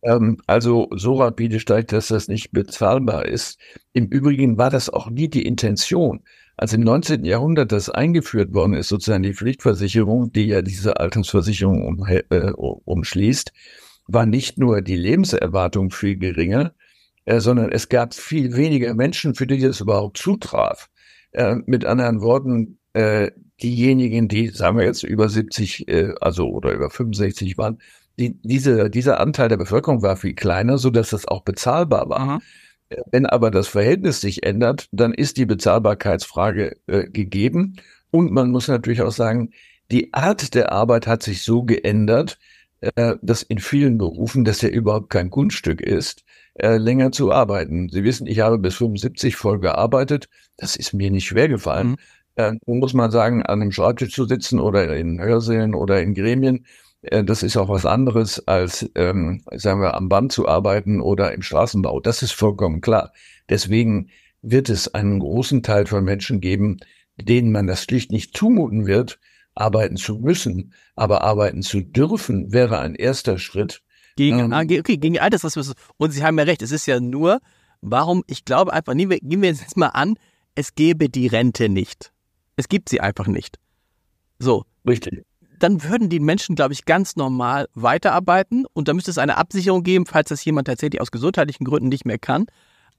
Ähm, 0.04 0.38
also 0.48 0.90
so 0.96 1.16
rapide 1.16 1.60
steigt, 1.60 1.92
dass 1.92 2.10
das 2.10 2.28
nicht 2.28 2.52
bezahlbar 2.52 3.26
ist. 3.26 3.60
Im 3.94 4.08
Übrigen 4.08 4.58
war 4.58 4.70
das 4.70 4.90
auch 4.90 5.10
nie 5.10 5.30
die 5.30 5.46
Intention. 5.46 6.22
Als 6.56 6.74
im 6.74 6.82
19. 6.82 7.26
Jahrhundert 7.26 7.72
das 7.72 7.90
eingeführt 7.90 8.54
worden 8.54 8.74
ist, 8.74 8.90
sozusagen 8.90 9.24
die 9.24 9.34
Pflichtversicherung, 9.34 10.32
die 10.32 10.46
ja 10.46 10.62
diese 10.62 11.00
Altersversicherung 11.00 11.86
um, 11.86 12.06
äh, 12.06 12.52
umschließt, 12.52 13.52
war 14.08 14.26
nicht 14.26 14.58
nur 14.58 14.82
die 14.82 14.98
Lebenserwartung 14.98 15.90
viel 15.90 16.18
geringer, 16.18 16.74
äh, 17.26 17.40
sondern 17.40 17.72
es 17.72 17.90
gab 17.90 18.14
viel 18.14 18.56
weniger 18.56 18.94
Menschen, 18.94 19.34
für 19.34 19.48
die 19.48 19.60
das 19.60 19.82
überhaupt 19.82 20.18
zutraf. 20.18 20.90
Äh, 21.32 21.56
mit 21.66 21.86
anderen 21.86 22.22
Worten, 22.22 22.78
äh, 22.94 23.32
diejenigen, 23.62 24.28
die, 24.28 24.50
sagen 24.50 24.78
wir 24.78 24.86
jetzt, 24.86 25.04
über 25.04 25.30
70, 25.30 25.88
äh, 25.88 26.14
also 26.22 26.50
oder 26.50 26.74
über 26.74 26.90
65 26.90 27.58
waren, 27.58 27.80
die, 28.20 28.40
diese, 28.42 28.90
dieser 28.90 29.20
Anteil 29.20 29.50
der 29.50 29.58
Bevölkerung 29.58 30.02
war 30.02 30.18
viel 30.18 30.34
kleiner, 30.34 30.78
so 30.78 30.90
dass 30.90 31.10
das 31.10 31.28
auch 31.28 31.42
bezahlbar 31.42 32.10
war. 32.10 32.26
Mhm. 32.26 32.42
Wenn 33.12 33.26
aber 33.26 33.50
das 33.50 33.68
Verhältnis 33.68 34.22
sich 34.22 34.44
ändert, 34.44 34.88
dann 34.92 35.14
ist 35.14 35.38
die 35.38 35.46
Bezahlbarkeitsfrage 35.46 36.78
äh, 36.88 37.06
gegeben. 37.10 37.78
Und 38.12 38.32
man 38.32 38.52
muss 38.52 38.68
natürlich 38.68 39.02
auch 39.02 39.12
sagen, 39.12 39.50
die 39.92 40.14
Art 40.14 40.54
der 40.54 40.72
Arbeit 40.72 41.08
hat 41.08 41.24
sich 41.24 41.44
so 41.44 41.64
geändert, 41.64 42.38
äh, 42.82 43.16
dass 43.22 43.44
in 43.44 43.60
vielen 43.60 43.98
Berufen 43.98 44.46
das 44.46 44.62
ja 44.62 44.70
überhaupt 44.70 45.10
kein 45.10 45.30
Kunststück 45.30 45.82
ist, 45.82 46.24
äh, 46.56 46.78
länger 46.78 47.12
zu 47.12 47.32
arbeiten. 47.32 47.90
Sie 47.90 48.04
wissen, 48.04 48.28
ich 48.28 48.40
habe 48.42 48.60
bis 48.60 48.76
75 48.76 49.36
voll 49.36 49.60
gearbeitet. 49.60 50.30
Das 50.58 50.76
ist 50.76 50.94
mir 50.94 51.10
nicht 51.10 51.26
schwer 51.26 51.48
gefallen. 51.48 51.90
Mhm. 51.90 51.98
Äh, 52.36 52.54
muss 52.66 52.94
man 52.94 53.12
sagen, 53.12 53.44
an 53.44 53.62
einem 53.62 53.72
Schreibtisch 53.72 54.14
zu 54.14 54.26
sitzen 54.26 54.60
oder 54.60 54.96
in 54.96 55.22
Hörsälen 55.22 55.76
oder 55.76 56.02
in 56.02 56.14
Gremien, 56.14 56.66
das 57.04 57.44
ist 57.44 57.58
auch 57.58 57.68
was 57.68 57.86
anderes 57.86 58.48
als, 58.48 58.90
ähm, 58.96 59.42
sagen 59.52 59.82
wir, 59.82 59.94
am 59.96 60.08
Band 60.08 60.32
zu 60.32 60.48
arbeiten 60.48 61.02
oder 61.02 61.34
im 61.34 61.42
Straßenbau. 61.42 62.00
Das 62.00 62.24
ist 62.24 62.32
vollkommen 62.32 62.80
klar. 62.80 63.12
Deswegen 63.50 64.10
wird 64.42 64.70
es 64.70 64.94
einen 64.94 65.20
großen 65.20 65.64
Teil 65.64 65.86
von 65.86 66.04
Menschen 66.06 66.40
geben, 66.40 66.78
denen 67.18 67.52
man 67.52 67.68
das 67.68 67.84
schlicht 67.84 68.12
nicht 68.12 68.36
zumuten 68.38 68.88
wird, 68.88 69.20
arbeiten 69.54 69.98
zu 69.98 70.16
müssen. 70.20 70.74
Aber 70.96 71.24
arbeiten 71.24 71.62
zu 71.62 71.82
dürfen 71.82 72.54
wäre 72.54 72.80
ein 72.80 72.96
erster 72.96 73.38
Schritt. 73.38 73.82
Gegen, 74.16 74.40
ähm, 74.40 74.54
ah, 74.54 74.62
okay, 74.62 74.98
gegen 74.98 75.20
Altersrassismus. 75.20 75.76
Und 75.98 76.12
Sie 76.12 76.24
haben 76.24 76.38
ja 76.38 76.46
recht, 76.46 76.62
es 76.62 76.72
ist 76.72 76.86
ja 76.86 77.02
nur, 77.02 77.40
warum, 77.82 78.24
ich 78.28 78.46
glaube 78.46 78.72
einfach, 78.72 78.94
nehmen 78.94 79.12
wir, 79.12 79.20
nehmen 79.22 79.42
wir 79.42 79.50
jetzt 79.50 79.76
mal 79.76 79.88
an, 79.88 80.16
es 80.56 80.76
gäbe 80.76 81.10
die 81.10 81.28
Rente 81.28 81.68
nicht. 81.68 82.14
Es 82.56 82.70
gibt 82.70 82.88
sie 82.88 83.02
einfach 83.02 83.28
nicht. 83.28 83.60
So. 84.40 84.64
Richtig 84.88 85.26
dann 85.64 85.82
würden 85.82 86.10
die 86.10 86.20
Menschen, 86.20 86.56
glaube 86.56 86.74
ich, 86.74 86.84
ganz 86.84 87.16
normal 87.16 87.70
weiterarbeiten 87.74 88.66
und 88.74 88.90
da 88.90 88.94
müsste 88.94 89.12
es 89.12 89.18
eine 89.18 89.38
Absicherung 89.38 89.84
geben, 89.84 90.06
falls 90.06 90.28
das 90.28 90.44
jemand 90.44 90.68
tatsächlich 90.68 91.00
aus 91.00 91.10
gesundheitlichen 91.10 91.64
Gründen 91.64 91.88
nicht 91.88 92.04
mehr 92.06 92.20
kann. 92.20 92.48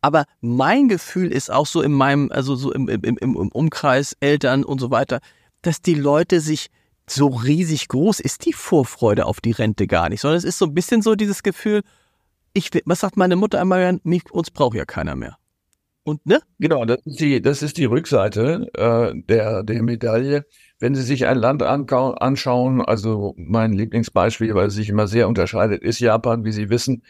Aber 0.00 0.24
mein 0.40 0.88
Gefühl 0.88 1.30
ist 1.30 1.50
auch 1.50 1.66
so 1.66 1.82
in 1.82 1.92
meinem, 1.92 2.32
also 2.32 2.56
so 2.56 2.72
im, 2.72 2.88
im, 2.88 3.02
im, 3.02 3.18
im 3.18 3.48
Umkreis, 3.48 4.16
Eltern 4.20 4.64
und 4.64 4.80
so 4.80 4.90
weiter, 4.90 5.20
dass 5.60 5.82
die 5.82 5.94
Leute 5.94 6.40
sich 6.40 6.70
so 7.06 7.28
riesig 7.28 7.88
groß 7.88 8.20
ist 8.20 8.46
die 8.46 8.54
Vorfreude 8.54 9.26
auf 9.26 9.42
die 9.42 9.52
Rente 9.52 9.86
gar 9.86 10.08
nicht, 10.08 10.22
sondern 10.22 10.38
es 10.38 10.44
ist 10.44 10.58
so 10.58 10.64
ein 10.64 10.74
bisschen 10.74 11.02
so 11.02 11.16
dieses 11.16 11.42
Gefühl, 11.42 11.82
ich, 12.54 12.70
was 12.86 13.00
sagt 13.00 13.18
meine 13.18 13.36
Mutter 13.36 13.60
einmal, 13.60 14.00
uns 14.30 14.50
braucht 14.50 14.76
ja 14.76 14.86
keiner 14.86 15.16
mehr. 15.16 15.36
Und 16.04 16.26
ne? 16.26 16.40
Genau, 16.58 16.84
das 16.84 16.98
ist 17.06 17.20
die, 17.20 17.40
das 17.40 17.62
ist 17.62 17.78
die 17.78 17.86
Rückseite 17.86 18.68
äh, 18.74 19.12
der, 19.14 19.62
der 19.62 19.82
Medaille. 19.82 20.44
Wenn 20.78 20.94
Sie 20.94 21.02
sich 21.02 21.26
ein 21.26 21.38
Land 21.38 21.62
anschauen, 21.62 22.82
also 22.82 23.34
mein 23.38 23.72
Lieblingsbeispiel, 23.72 24.54
weil 24.54 24.66
es 24.66 24.74
sich 24.74 24.90
immer 24.90 25.06
sehr 25.06 25.28
unterscheidet, 25.28 25.82
ist 25.82 26.00
Japan, 26.00 26.44
wie 26.44 26.52
Sie 26.52 26.68
wissen. 26.68 27.02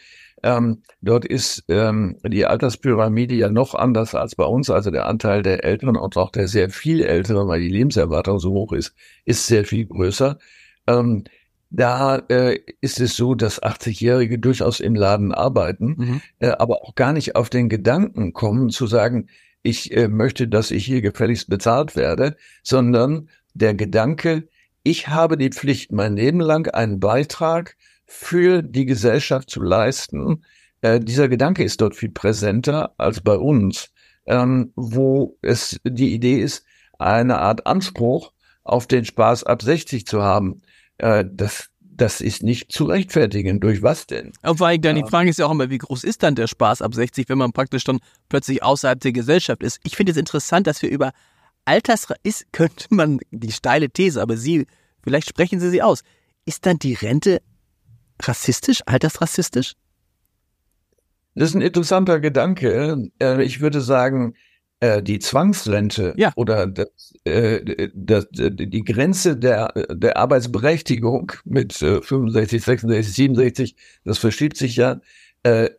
Ähm, 0.43 0.83
dort 1.01 1.25
ist 1.25 1.65
ähm, 1.67 2.17
die 2.25 2.45
Alterspyramide 2.45 3.35
ja 3.35 3.49
noch 3.49 3.75
anders 3.75 4.15
als 4.15 4.35
bei 4.35 4.45
uns. 4.45 4.69
Also 4.69 4.91
der 4.91 5.07
Anteil 5.07 5.41
der 5.41 5.65
Älteren 5.65 5.97
und 5.97 6.15
auch 6.15 6.31
der 6.31 6.47
sehr 6.47 6.69
viel 6.69 7.03
Älteren, 7.03 7.47
weil 7.49 7.59
die 7.61 7.69
Lebenserwartung 7.69 8.39
so 8.39 8.51
hoch 8.51 8.71
ist, 8.71 8.95
ist 9.25 9.47
sehr 9.47 9.65
viel 9.65 9.87
größer. 9.87 10.37
Ähm, 10.87 11.25
da 11.75 12.17
äh, 12.29 12.59
ist 12.79 13.01
es 13.01 13.15
so, 13.15 13.35
dass 13.35 13.61
80-Jährige 13.61 14.39
durchaus 14.39 14.79
im 14.79 14.95
Laden 14.95 15.33
arbeiten, 15.33 15.95
mhm. 15.97 16.21
äh, 16.39 16.49
aber 16.51 16.83
auch 16.83 16.95
gar 16.95 17.11
nicht 17.11 17.35
auf 17.35 17.49
den 17.49 17.67
Gedanken 17.67 18.31
kommen 18.31 18.69
zu 18.69 18.87
sagen, 18.87 19.27
ich 19.61 19.95
äh, 19.95 20.07
möchte, 20.07 20.47
dass 20.47 20.71
ich 20.71 20.85
hier 20.85 21.01
gefälligst 21.01 21.49
bezahlt 21.49 21.95
werde, 21.95 22.37
sondern 22.63 23.29
der 23.53 23.73
Gedanke, 23.73 24.47
ich 24.83 25.09
habe 25.09 25.37
die 25.37 25.49
Pflicht, 25.49 25.91
mein 25.91 26.15
Leben 26.15 26.39
lang 26.39 26.73
einen 26.73 26.99
Beitrag 26.99 27.75
für 28.05 28.61
die 28.61 28.85
Gesellschaft 28.85 29.49
zu 29.49 29.61
leisten. 29.61 30.45
Äh, 30.81 31.01
dieser 31.01 31.27
Gedanke 31.27 31.63
ist 31.63 31.81
dort 31.81 31.95
viel 31.95 32.11
präsenter 32.11 32.93
als 32.97 33.19
bei 33.19 33.35
uns, 33.35 33.89
ähm, 34.27 34.71
wo 34.75 35.37
es 35.41 35.79
die 35.83 36.13
Idee 36.13 36.39
ist, 36.39 36.63
eine 36.99 37.39
Art 37.39 37.67
Anspruch 37.67 38.31
auf 38.63 38.87
den 38.87 39.03
Spaß 39.03 39.43
ab 39.43 39.61
60 39.61 40.05
zu 40.05 40.21
haben. 40.21 40.61
Äh, 40.97 41.25
das, 41.31 41.69
das 41.79 42.21
ist 42.21 42.43
nicht 42.43 42.71
zu 42.71 42.85
rechtfertigen. 42.85 43.59
Durch 43.59 43.81
was 43.81 44.07
denn? 44.07 44.33
Und 44.43 44.57
vor 44.57 44.67
allem 44.67 44.81
dann 44.81 44.97
ja. 44.97 45.03
die 45.03 45.09
Frage 45.09 45.29
ist 45.29 45.39
ja 45.39 45.45
auch 45.45 45.51
immer, 45.51 45.69
wie 45.69 45.77
groß 45.77 46.03
ist 46.03 46.23
dann 46.23 46.35
der 46.35 46.47
Spaß 46.47 46.81
ab 46.81 46.93
60, 46.93 47.29
wenn 47.29 47.37
man 47.37 47.51
praktisch 47.53 47.83
dann 47.83 47.99
plötzlich 48.29 48.63
außerhalb 48.63 48.99
der 48.99 49.11
Gesellschaft 49.11 49.63
ist? 49.63 49.79
Ich 49.83 49.95
finde 49.95 50.11
es 50.11 50.17
interessant, 50.17 50.67
dass 50.67 50.81
wir 50.81 50.89
über 50.89 51.11
Alters 51.65 52.07
ist, 52.23 52.45
könnte 52.51 52.87
man 52.89 53.19
die 53.31 53.51
steile 53.51 53.89
These, 53.89 54.21
aber 54.21 54.37
Sie, 54.37 54.67
vielleicht 55.03 55.29
sprechen 55.29 55.59
Sie 55.59 55.69
sie 55.69 55.81
aus. 55.81 56.01
Ist 56.45 56.65
dann 56.65 56.77
die 56.77 56.93
Rente 56.93 57.41
rassistisch, 58.21 58.81
altersrassistisch? 58.85 59.73
Das 61.33 61.49
ist 61.49 61.55
ein 61.55 61.61
interessanter 61.61 62.19
Gedanke. 62.19 63.09
Äh, 63.19 63.43
ich 63.43 63.59
würde 63.59 63.81
sagen, 63.81 64.35
die 65.01 65.19
Zwangsrente 65.19 66.13
ja. 66.17 66.31
oder 66.35 66.67
das, 66.67 67.13
äh, 67.23 67.89
das, 67.93 68.27
die 68.31 68.83
Grenze 68.83 69.37
der, 69.37 69.73
der 69.89 70.17
Arbeitsberechtigung 70.17 71.31
mit 71.45 71.73
65, 71.73 72.63
66, 72.63 73.13
67, 73.13 73.75
das 74.03 74.17
verschiebt 74.17 74.57
sich 74.57 74.75
ja, 74.75 74.99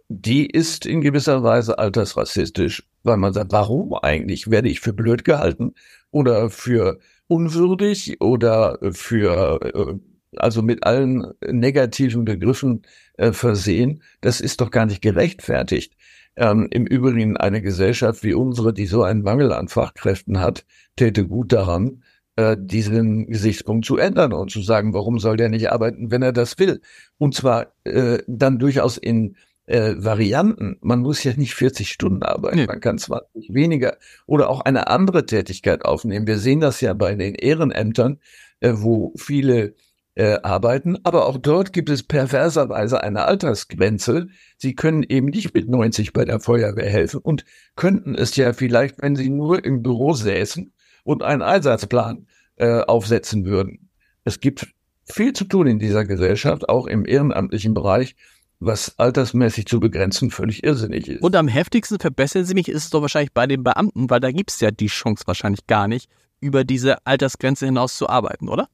die 0.08 0.46
ist 0.46 0.86
in 0.86 1.00
gewisser 1.00 1.42
Weise 1.42 1.80
altersrassistisch, 1.80 2.84
weil 3.02 3.16
man 3.16 3.32
sagt, 3.32 3.50
warum 3.50 3.94
eigentlich? 3.94 4.48
Werde 4.48 4.68
ich 4.68 4.78
für 4.78 4.92
blöd 4.92 5.25
gehalten 5.25 5.75
oder 6.12 6.50
für 6.50 7.00
unwürdig 7.26 8.20
oder 8.20 8.78
für 8.92 9.98
also 10.36 10.62
mit 10.62 10.84
allen 10.84 11.32
negativen 11.46 12.25
Begriffen 12.25 12.82
äh, 13.16 13.32
versehen. 13.32 14.02
Das 14.20 14.40
ist 14.40 14.60
doch 14.60 14.70
gar 14.70 14.86
nicht 14.86 15.02
gerechtfertigt. 15.02 15.94
Ähm, 16.37 16.69
Im 16.71 16.87
Übrigen 16.87 17.37
eine 17.37 17.62
Gesellschaft 17.62 18.23
wie 18.23 18.35
unsere, 18.35 18.75
die 18.75 18.87
so 18.87 19.02
einen 19.02 19.23
Mangel 19.23 19.52
an 19.52 19.69
Fachkräften 19.69 20.40
hat, 20.40 20.66
täte 20.97 21.26
gut 21.26 21.52
daran, 21.52 22.02
äh, 22.37 22.57
diesen 22.59 23.26
Gesichtspunkt 23.26 23.87
zu 23.87 23.97
ändern 23.97 24.33
und 24.35 24.50
zu 24.50 24.61
sagen, 24.61 24.93
warum 24.93 25.19
soll 25.19 25.37
der 25.37 25.49
nicht 25.49 25.73
arbeiten, 25.73 26.11
wenn 26.11 26.23
er 26.23 26.33
das 26.33 26.59
will? 26.59 26.83
Und 27.19 27.35
zwar 27.35 27.73
äh, 27.85 28.19
dann 28.26 28.59
durchaus 28.59 28.99
in 28.99 29.37
äh, 29.66 29.95
Varianten. 29.97 30.76
Man 30.81 31.00
muss 31.00 31.25
ja 31.25 31.33
nicht 31.35 31.55
40 31.55 31.90
Stunden 31.90 32.23
arbeiten, 32.23 32.57
nee. 32.57 32.66
man 32.66 32.81
kann 32.81 32.99
20 32.99 33.52
weniger 33.52 33.97
oder 34.26 34.50
auch 34.50 34.61
eine 34.61 34.88
andere 34.88 35.26
Tätigkeit 35.26 35.85
aufnehmen. 35.85 36.26
Wir 36.26 36.38
sehen 36.38 36.61
das 36.61 36.81
ja 36.81 36.93
bei 36.95 37.14
den 37.14 37.35
Ehrenämtern, 37.35 38.21
äh, 38.61 38.73
wo 38.75 39.12
viele 39.16 39.75
äh, 40.16 40.38
arbeiten. 40.42 40.99
Aber 41.04 41.26
auch 41.26 41.38
dort 41.38 41.73
gibt 41.73 41.90
es 41.90 42.02
perverserweise 42.02 43.02
eine 43.02 43.26
Altersgrenze. 43.26 44.28
Sie 44.56 44.75
können 44.75 45.04
eben 45.04 45.28
nicht 45.28 45.54
mit 45.54 45.68
90 45.68 46.12
bei 46.12 46.25
der 46.25 46.40
Feuerwehr 46.40 46.90
helfen 46.90 47.20
und 47.20 47.44
könnten 47.76 48.14
es 48.14 48.35
ja 48.35 48.52
vielleicht, 48.52 49.00
wenn 49.00 49.14
sie 49.14 49.28
nur 49.28 49.64
im 49.64 49.82
Büro 49.82 50.14
säßen 50.14 50.73
und 51.04 51.23
einen 51.23 51.42
Einsatzplan 51.42 52.26
äh, 52.56 52.80
aufsetzen 52.80 53.44
würden. 53.44 53.90
Es 54.25 54.40
gibt 54.40 54.66
viel 55.04 55.35
zu 55.35 55.44
tun 55.44 55.66
in 55.66 55.78
dieser 55.78 56.04
Gesellschaft, 56.04 56.68
auch 56.68 56.87
im 56.87 57.06
ehrenamtlichen 57.06 57.75
Bereich, 57.75 58.16
was 58.58 58.99
altersmäßig 58.99 59.66
zu 59.66 59.80
begrenzen 59.80 60.30
völlig 60.30 60.64
irrsinnig 60.64 61.08
ist. 61.08 61.23
Und 61.23 61.37
am 61.37 61.46
heftigsten 61.46 61.99
verbessern 61.99 62.46
Sie 62.46 62.54
mich, 62.54 62.68
ist 62.68 62.85
es 62.85 62.90
doch 62.90 63.02
wahrscheinlich 63.02 63.32
bei 63.32 63.46
den 63.46 63.62
Beamten, 63.62 64.08
weil 64.08 64.20
da 64.20 64.32
gibt 64.32 64.50
es 64.50 64.61
ja 64.61 64.70
die 64.70 64.87
Chance 64.87 65.25
wahrscheinlich 65.26 65.66
gar 65.66 65.88
nicht, 65.88 66.11
über 66.40 66.64
diese 66.64 67.06
Altersgrenze 67.06 67.66
hinaus 67.66 67.96
zu 67.99 68.08
arbeiten, 68.08 68.49
oder? 68.49 68.68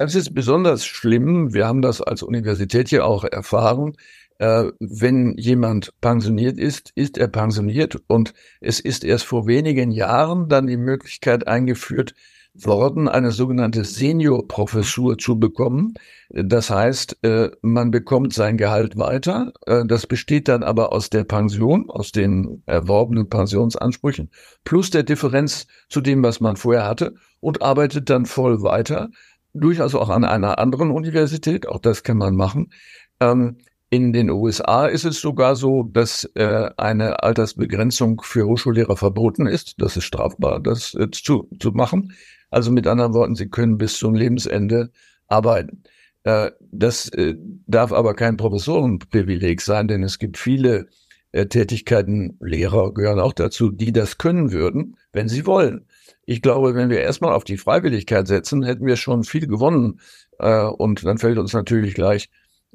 Es 0.00 0.14
ist 0.14 0.32
besonders 0.32 0.86
schlimm, 0.86 1.52
wir 1.52 1.66
haben 1.66 1.82
das 1.82 2.00
als 2.00 2.22
Universität 2.22 2.88
hier 2.88 3.04
auch 3.04 3.24
erfahren, 3.24 3.96
äh, 4.38 4.66
wenn 4.78 5.36
jemand 5.36 5.92
pensioniert 6.00 6.56
ist, 6.56 6.92
ist 6.94 7.18
er 7.18 7.26
pensioniert 7.26 8.00
und 8.06 8.32
es 8.60 8.78
ist 8.78 9.02
erst 9.02 9.24
vor 9.24 9.48
wenigen 9.48 9.90
Jahren 9.90 10.48
dann 10.48 10.68
die 10.68 10.76
Möglichkeit 10.76 11.48
eingeführt 11.48 12.14
worden, 12.54 13.08
eine 13.08 13.32
sogenannte 13.32 13.84
Seniorprofessur 13.84 15.18
zu 15.18 15.40
bekommen. 15.40 15.94
Das 16.30 16.70
heißt, 16.70 17.18
äh, 17.24 17.50
man 17.62 17.90
bekommt 17.90 18.32
sein 18.32 18.56
Gehalt 18.56 18.98
weiter. 18.98 19.52
Äh, 19.66 19.84
das 19.84 20.06
besteht 20.06 20.46
dann 20.46 20.62
aber 20.62 20.92
aus 20.92 21.10
der 21.10 21.24
Pension, 21.24 21.90
aus 21.90 22.12
den 22.12 22.62
erworbenen 22.66 23.28
Pensionsansprüchen, 23.28 24.30
plus 24.62 24.90
der 24.90 25.02
Differenz 25.02 25.66
zu 25.88 26.00
dem, 26.00 26.22
was 26.22 26.38
man 26.38 26.56
vorher 26.56 26.86
hatte 26.86 27.14
und 27.40 27.62
arbeitet 27.62 28.10
dann 28.10 28.26
voll 28.26 28.62
weiter 28.62 29.10
durchaus 29.54 29.94
auch 29.94 30.08
an 30.08 30.24
einer 30.24 30.58
anderen 30.58 30.90
Universität, 30.90 31.66
auch 31.66 31.80
das 31.80 32.02
kann 32.02 32.18
man 32.18 32.34
machen. 32.34 32.72
Ähm, 33.20 33.58
in 33.90 34.12
den 34.12 34.28
USA 34.30 34.86
ist 34.86 35.04
es 35.04 35.20
sogar 35.20 35.56
so, 35.56 35.82
dass 35.82 36.24
äh, 36.34 36.70
eine 36.76 37.22
Altersbegrenzung 37.22 38.20
für 38.22 38.46
Hochschullehrer 38.46 38.96
verboten 38.96 39.46
ist. 39.46 39.80
Das 39.80 39.96
ist 39.96 40.04
strafbar, 40.04 40.60
das 40.60 40.94
äh, 40.94 41.10
zu, 41.10 41.48
zu 41.58 41.72
machen. 41.72 42.12
Also 42.50 42.70
mit 42.70 42.86
anderen 42.86 43.14
Worten, 43.14 43.34
sie 43.34 43.48
können 43.48 43.78
bis 43.78 43.98
zum 43.98 44.14
Lebensende 44.14 44.90
arbeiten. 45.26 45.82
Äh, 46.24 46.50
das 46.60 47.08
äh, 47.10 47.36
darf 47.66 47.92
aber 47.92 48.14
kein 48.14 48.36
Professorenprivileg 48.36 49.62
sein, 49.62 49.88
denn 49.88 50.02
es 50.02 50.18
gibt 50.18 50.36
viele 50.36 50.88
äh, 51.32 51.46
Tätigkeiten, 51.46 52.36
Lehrer 52.40 52.92
gehören 52.92 53.20
auch 53.20 53.32
dazu, 53.32 53.70
die 53.70 53.92
das 53.92 54.18
können 54.18 54.52
würden, 54.52 54.96
wenn 55.12 55.28
sie 55.28 55.46
wollen. 55.46 55.86
Ich 56.24 56.42
glaube, 56.42 56.74
wenn 56.74 56.90
wir 56.90 57.00
erstmal 57.00 57.32
auf 57.32 57.44
die 57.44 57.56
Freiwilligkeit 57.56 58.26
setzen, 58.26 58.62
hätten 58.62 58.86
wir 58.86 58.96
schon 58.96 59.24
viel 59.24 59.46
gewonnen. 59.46 60.00
Äh, 60.38 60.64
und 60.64 61.04
dann 61.04 61.18
fällt 61.18 61.38
uns 61.38 61.52
natürlich 61.52 61.94
gleich 61.94 62.28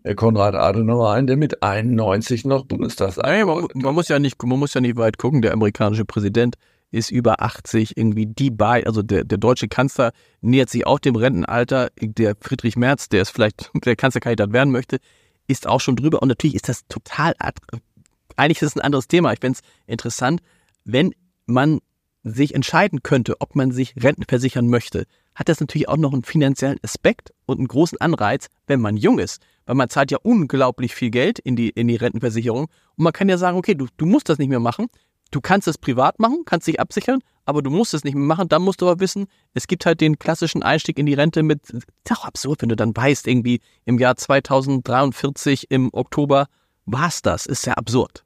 äh, 0.04 0.16
Konrad 0.16 0.56
Adenauer 0.56 1.12
ein, 1.12 1.28
der 1.28 1.38
mit 1.38 1.64
91 1.64 2.46
noch 2.46 2.66
Bundestagsabgeordneter 2.66 3.74
man, 3.74 3.84
man 3.84 3.96
muss 3.96 4.08
ja 4.08 4.20
nicht, 4.20 4.42
man 4.44 4.60
muss 4.60 4.74
ja 4.74 4.82
nicht 4.82 4.98
weit 4.98 5.18
gucken. 5.18 5.42
Der 5.42 5.54
amerikanische 5.54 6.06
Präsident 6.06 6.56
ist 6.92 7.10
über 7.10 7.42
80 7.42 7.98
irgendwie 7.98 8.28
die 8.28 8.52
bei, 8.52 8.86
also 8.86 9.02
der, 9.02 9.24
der 9.24 9.40
deutsche 9.40 9.68
Kanzler 9.68 10.12
nähert 10.42 10.70
sich 10.70 10.86
auch 10.86 11.00
dem 11.00 11.16
Rentenalter. 11.16 11.90
Der 12.00 12.36
Friedrich 12.40 12.76
Merz, 12.76 13.10
der 13.10 13.24
ist 13.24 13.32
vielleicht 13.32 13.72
der 13.86 13.96
Kanzlerkandidat 13.96 14.54
werden 14.54 14.72
möchte, 14.72 15.00
ist 15.48 15.68
auch 15.68 15.82
schon 15.82 15.96
drüber. 15.96 16.22
Und 16.22 16.28
natürlich 16.28 16.56
ist 16.56 16.70
das 16.70 16.86
total, 16.88 17.34
eigentlich 18.36 18.62
ist 18.62 18.70
es 18.70 18.76
ein 18.76 18.82
anderes 18.82 19.08
Thema. 19.08 19.34
Ich 19.34 19.40
finde 19.40 19.60
es 19.60 19.68
interessant, 19.88 20.42
wenn 20.86 21.14
man 21.46 21.80
sich 22.24 22.56
entscheiden 22.56 23.04
könnte, 23.04 23.40
ob 23.40 23.56
man 23.56 23.72
sich 23.72 23.94
Renten 24.02 24.24
versichern 24.28 24.68
möchte, 24.68 25.06
hat 25.36 25.50
das 25.50 25.60
natürlich 25.60 25.90
auch 25.90 25.98
noch 25.98 26.14
einen 26.14 26.24
finanziellen 26.24 26.80
Aspekt 26.84 27.34
und 27.46 27.58
einen 27.58 27.68
großen 27.68 28.00
Anreiz, 28.00 28.48
wenn 28.68 28.80
man 28.80 28.98
jung 28.98 29.20
ist. 29.20 29.42
Weil 29.66 29.76
man 29.76 29.90
zahlt 29.90 30.12
ja 30.12 30.18
unglaublich 30.22 30.96
viel 30.96 31.10
Geld 31.10 31.40
in 31.40 31.56
die, 31.56 31.70
in 31.70 31.88
die 31.88 31.96
Rentenversicherung 31.96 32.66
und 32.66 33.04
man 33.04 33.14
kann 33.14 33.30
ja 33.30 33.38
sagen, 33.38 33.58
okay, 33.58 33.76
du, 33.76 33.88
du 33.98 34.06
musst 34.06 34.30
das 34.30 34.38
nicht 34.38 34.50
mehr 34.50 34.60
machen. 34.60 34.88
Du 35.32 35.42
kannst 35.42 35.68
es 35.68 35.80
privat 35.80 36.20
machen, 36.20 36.44
kannst 36.46 36.68
dich 36.68 36.80
absichern, 36.80 37.20
aber 37.46 37.64
du 37.64 37.72
musst 37.72 37.96
es 37.96 38.04
nicht 38.04 38.14
mehr 38.14 38.24
machen. 38.24 38.50
Dann 38.50 38.62
musst 38.62 38.82
du 38.82 38.88
aber 38.88 39.00
wissen, 39.00 39.26
es 39.54 39.66
gibt 39.68 39.86
halt 39.86 40.00
den 40.00 40.20
klassischen 40.20 40.62
Einstieg 40.62 41.00
in 41.00 41.08
die 41.08 41.16
Rente 41.16 41.42
mit, 41.42 41.72
ist 41.72 41.88
auch 42.12 42.26
absurd, 42.26 42.62
wenn 42.62 42.70
du 42.70 42.76
dann 42.76 42.96
weißt, 42.96 43.28
irgendwie 43.28 43.60
im 43.86 43.98
Jahr 43.98 44.16
2043 44.16 45.72
im 45.72 45.90
Oktober 45.92 46.48
war's 46.86 47.22
das. 47.24 47.48
Ist 47.48 47.66
ja 47.66 47.74
absurd. 47.74 48.23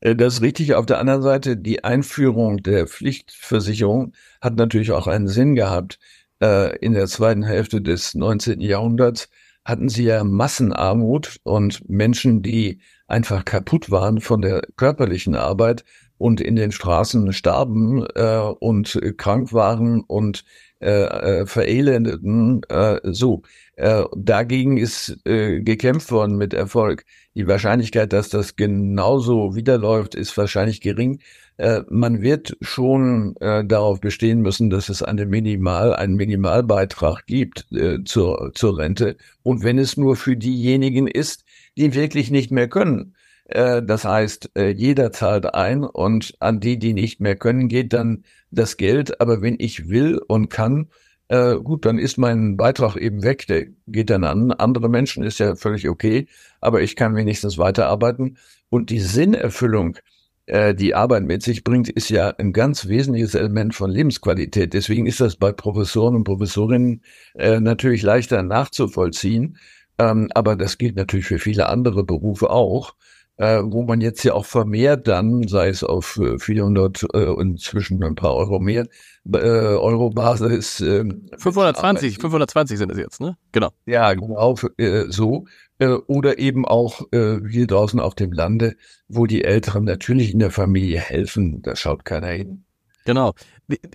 Äh, 0.00 0.16
das 0.16 0.34
ist 0.34 0.42
richtig. 0.42 0.74
Auf 0.74 0.86
der 0.86 0.98
anderen 0.98 1.22
Seite, 1.22 1.56
die 1.56 1.84
Einführung 1.84 2.62
der 2.62 2.86
Pflichtversicherung 2.86 4.12
hat 4.40 4.56
natürlich 4.56 4.92
auch 4.92 5.06
einen 5.06 5.28
Sinn 5.28 5.54
gehabt. 5.54 5.98
Äh, 6.40 6.76
in 6.78 6.92
der 6.92 7.06
zweiten 7.06 7.42
Hälfte 7.42 7.80
des 7.80 8.14
19. 8.14 8.60
Jahrhunderts 8.60 9.28
hatten 9.64 9.88
sie 9.88 10.04
ja 10.04 10.22
Massenarmut 10.22 11.38
und 11.42 11.88
Menschen, 11.88 12.42
die 12.42 12.80
einfach 13.08 13.44
kaputt 13.44 13.90
waren 13.90 14.20
von 14.20 14.42
der 14.42 14.62
körperlichen 14.76 15.34
Arbeit 15.34 15.84
und 16.18 16.40
in 16.40 16.56
den 16.56 16.72
Straßen 16.72 17.32
starben 17.32 18.06
äh, 18.14 18.38
und 18.38 19.00
krank 19.16 19.52
waren 19.52 20.02
und 20.02 20.44
verelendeten. 20.78 22.60
So, 23.02 23.40
äh, 23.76 24.04
dagegen 24.16 24.78
ist 24.78 25.18
äh, 25.26 25.60
gekämpft 25.60 26.10
worden 26.10 26.36
mit 26.36 26.54
Erfolg. 26.54 27.04
Die 27.34 27.46
Wahrscheinlichkeit, 27.46 28.12
dass 28.12 28.30
das 28.30 28.56
genauso 28.56 29.54
wiederläuft, 29.54 30.14
ist 30.14 30.36
wahrscheinlich 30.36 30.80
gering. 30.80 31.20
äh, 31.58 31.82
man 31.88 32.22
wird 32.22 32.56
schon 32.60 33.36
äh, 33.40 33.64
darauf 33.64 34.00
bestehen 34.00 34.40
müssen, 34.40 34.70
dass 34.70 34.88
es 34.88 35.02
eine 35.02 35.26
Minimal, 35.26 35.94
einen 35.94 36.16
Minimalbeitrag 36.16 37.26
gibt 37.26 37.66
zur, 38.04 38.52
zur 38.54 38.78
Rente. 38.78 39.16
Und 39.42 39.62
wenn 39.62 39.78
es 39.78 39.96
nur 39.96 40.16
für 40.16 40.36
diejenigen 40.36 41.06
ist, 41.06 41.44
die 41.76 41.94
wirklich 41.94 42.30
nicht 42.30 42.50
mehr 42.50 42.68
können. 42.68 43.14
Das 43.48 44.04
heißt, 44.04 44.50
jeder 44.56 45.12
zahlt 45.12 45.54
ein 45.54 45.84
und 45.84 46.34
an 46.40 46.58
die, 46.58 46.78
die 46.80 46.94
nicht 46.94 47.20
mehr 47.20 47.36
können, 47.36 47.68
geht 47.68 47.92
dann 47.92 48.24
das 48.50 48.76
Geld. 48.76 49.20
Aber 49.20 49.40
wenn 49.40 49.54
ich 49.58 49.88
will 49.88 50.20
und 50.26 50.48
kann, 50.48 50.88
äh, 51.28 51.56
gut, 51.56 51.84
dann 51.84 51.98
ist 51.98 52.18
mein 52.18 52.56
Beitrag 52.56 52.96
eben 52.96 53.22
weg. 53.22 53.46
Der 53.48 53.66
geht 53.86 54.10
dann 54.10 54.24
an 54.24 54.52
andere 54.52 54.88
Menschen, 54.88 55.24
ist 55.24 55.38
ja 55.38 55.56
völlig 55.56 55.88
okay. 55.88 56.28
Aber 56.60 56.82
ich 56.82 56.96
kann 56.96 57.16
wenigstens 57.16 57.58
weiterarbeiten. 57.58 58.38
Und 58.68 58.90
die 58.90 59.00
Sinnerfüllung, 59.00 59.98
äh, 60.46 60.74
die 60.74 60.94
Arbeit 60.94 61.24
mit 61.24 61.42
sich 61.42 61.64
bringt, 61.64 61.88
ist 61.88 62.10
ja 62.10 62.28
ein 62.38 62.52
ganz 62.52 62.88
wesentliches 62.88 63.34
Element 63.34 63.74
von 63.74 63.90
Lebensqualität. 63.90 64.72
Deswegen 64.72 65.06
ist 65.06 65.20
das 65.20 65.36
bei 65.36 65.52
Professoren 65.52 66.14
und 66.14 66.24
Professorinnen 66.24 67.02
äh, 67.34 67.60
natürlich 67.60 68.02
leichter 68.02 68.42
nachzuvollziehen. 68.42 69.58
Ähm, 69.98 70.28
aber 70.34 70.56
das 70.56 70.78
gilt 70.78 70.96
natürlich 70.96 71.26
für 71.26 71.38
viele 71.38 71.68
andere 71.68 72.04
Berufe 72.04 72.50
auch 72.50 72.94
äh, 73.38 73.60
wo 73.64 73.82
man 73.82 74.00
jetzt 74.00 74.22
ja 74.24 74.34
auch 74.34 74.46
vermehrt 74.46 75.08
dann, 75.08 75.46
sei 75.46 75.68
es 75.68 75.84
auf 75.84 76.18
400 76.38 77.06
äh, 77.12 77.24
und 77.26 77.60
zwischen 77.60 78.02
ein 78.02 78.14
paar 78.14 78.34
Euro 78.34 78.58
mehr, 78.58 78.86
äh, 79.32 79.38
Euro 79.38 80.10
Basis. 80.10 80.80
Äh, 80.80 81.04
520, 81.36 82.18
520 82.18 82.78
sind 82.78 82.90
es 82.90 82.98
jetzt, 82.98 83.20
ne? 83.20 83.36
Genau. 83.52 83.70
Ja, 83.84 84.14
genau, 84.14 84.56
äh, 84.78 85.04
so. 85.08 85.44
Äh, 85.78 85.88
oder 86.06 86.38
eben 86.38 86.64
auch 86.64 87.02
äh, 87.12 87.38
hier 87.48 87.66
draußen 87.66 88.00
auf 88.00 88.14
dem 88.14 88.32
Lande, 88.32 88.76
wo 89.08 89.26
die 89.26 89.44
Älteren 89.44 89.84
natürlich 89.84 90.32
in 90.32 90.38
der 90.38 90.50
Familie 90.50 91.00
helfen, 91.00 91.60
da 91.62 91.76
schaut 91.76 92.04
keiner 92.04 92.28
hin. 92.28 92.64
Genau. 93.04 93.34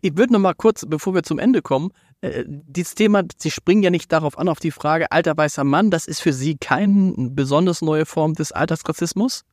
Ich 0.02 0.18
würde 0.18 0.34
noch 0.34 0.40
mal 0.40 0.54
kurz, 0.54 0.86
bevor 0.88 1.14
wir 1.14 1.24
zum 1.24 1.40
Ende 1.40 1.62
kommen, 1.62 1.92
äh, 2.22 2.44
dieses 2.48 2.96
Thema, 2.96 3.24
Sie 3.38 3.52
springen 3.52 3.84
ja 3.84 3.90
nicht 3.90 4.12
darauf 4.12 4.38
an, 4.38 4.48
auf 4.48 4.60
die 4.60 4.72
Frage 4.72 5.12
alter 5.12 5.36
weißer 5.36 5.64
Mann, 5.64 5.92
das 5.92 6.08
ist 6.08 6.22
für 6.22 6.34
Sie 6.34 6.56
keine 6.58 7.14
besonders 7.32 7.82
neue 7.82 8.06
Form 8.06 8.36
des 8.36 8.52
Alltagsrassismus? 8.52 9.44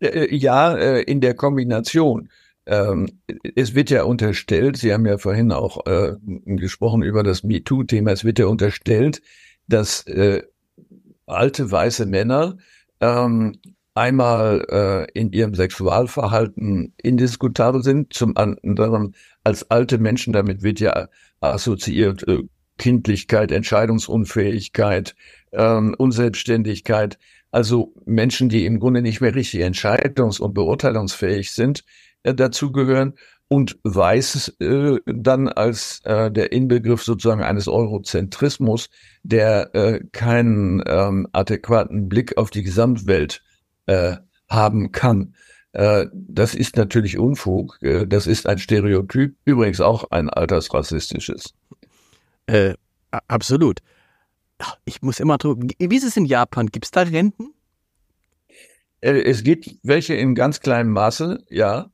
Äh, 0.00 0.06
äh, 0.08 0.34
ja, 0.34 0.74
in 0.98 1.20
der 1.20 1.34
Kombination. 1.34 2.28
Ähm, 2.66 3.20
es 3.54 3.76
wird 3.76 3.90
ja 3.90 4.02
unterstellt, 4.02 4.76
Sie 4.76 4.92
haben 4.92 5.06
ja 5.06 5.18
vorhin 5.18 5.52
auch 5.52 5.84
gesprochen 6.46 7.02
über 7.02 7.22
das 7.22 7.44
MeToo-Thema, 7.44 8.10
es 8.10 8.24
wird 8.24 8.40
ja 8.40 8.46
unterstellt, 8.46 9.22
dass 9.68 10.04
alte 11.26 11.70
weiße 11.70 12.06
Männer 12.06 12.56
ähm, 13.00 13.60
einmal 13.96 14.66
äh, 14.68 15.18
in 15.18 15.32
ihrem 15.32 15.54
Sexualverhalten 15.54 16.92
indiskutabel 17.02 17.82
sind, 17.82 18.12
zum 18.12 18.36
anderen 18.36 19.14
als 19.42 19.70
alte 19.70 19.98
Menschen, 19.98 20.32
damit 20.32 20.62
wird 20.62 20.80
ja 20.80 21.08
assoziiert 21.40 22.26
äh, 22.28 22.42
Kindlichkeit, 22.78 23.52
Entscheidungsunfähigkeit, 23.52 25.14
ähm, 25.52 25.94
Unselbstständigkeit, 25.96 27.18
also 27.50 27.94
Menschen, 28.04 28.48
die 28.48 28.66
im 28.66 28.80
Grunde 28.80 29.02
nicht 29.02 29.20
mehr 29.20 29.34
richtig 29.34 29.62
entscheidungs- 29.62 30.40
und 30.40 30.54
beurteilungsfähig 30.54 31.52
sind, 31.52 31.84
äh, 32.22 32.34
dazugehören 32.34 33.14
und 33.48 33.78
weiß 33.84 34.56
äh, 34.60 34.96
dann 35.06 35.48
als 35.48 36.00
äh, 36.04 36.30
der 36.30 36.52
Inbegriff 36.52 37.02
sozusagen 37.02 37.42
eines 37.42 37.68
Eurozentrismus, 37.68 38.90
der 39.22 39.74
äh, 39.74 40.00
keinen 40.12 40.82
ähm, 40.86 41.28
adäquaten 41.32 42.08
Blick 42.08 42.36
auf 42.36 42.50
die 42.50 42.64
Gesamtwelt 42.64 43.42
äh, 43.86 44.16
haben 44.48 44.92
kann. 44.92 45.34
Äh, 45.76 46.06
das 46.14 46.54
ist 46.54 46.76
natürlich 46.76 47.18
Unfug. 47.18 47.78
Äh, 47.82 48.06
das 48.06 48.26
ist 48.26 48.46
ein 48.46 48.58
Stereotyp, 48.58 49.36
übrigens 49.44 49.82
auch 49.82 50.10
ein 50.10 50.30
altersrassistisches. 50.30 51.52
Äh, 52.46 52.74
absolut. 53.28 53.80
Ich 54.86 55.02
muss 55.02 55.20
immer 55.20 55.36
drüber. 55.36 55.66
Wie 55.78 55.96
ist 55.96 56.04
es 56.04 56.16
in 56.16 56.24
Japan? 56.24 56.68
Gibt 56.68 56.86
es 56.86 56.92
da 56.92 57.02
Renten? 57.02 57.52
Äh, 59.02 59.20
es 59.24 59.44
gibt 59.44 59.76
welche 59.82 60.14
in 60.14 60.34
ganz 60.34 60.60
kleinem 60.60 60.92
Maße, 60.92 61.44
ja, 61.50 61.90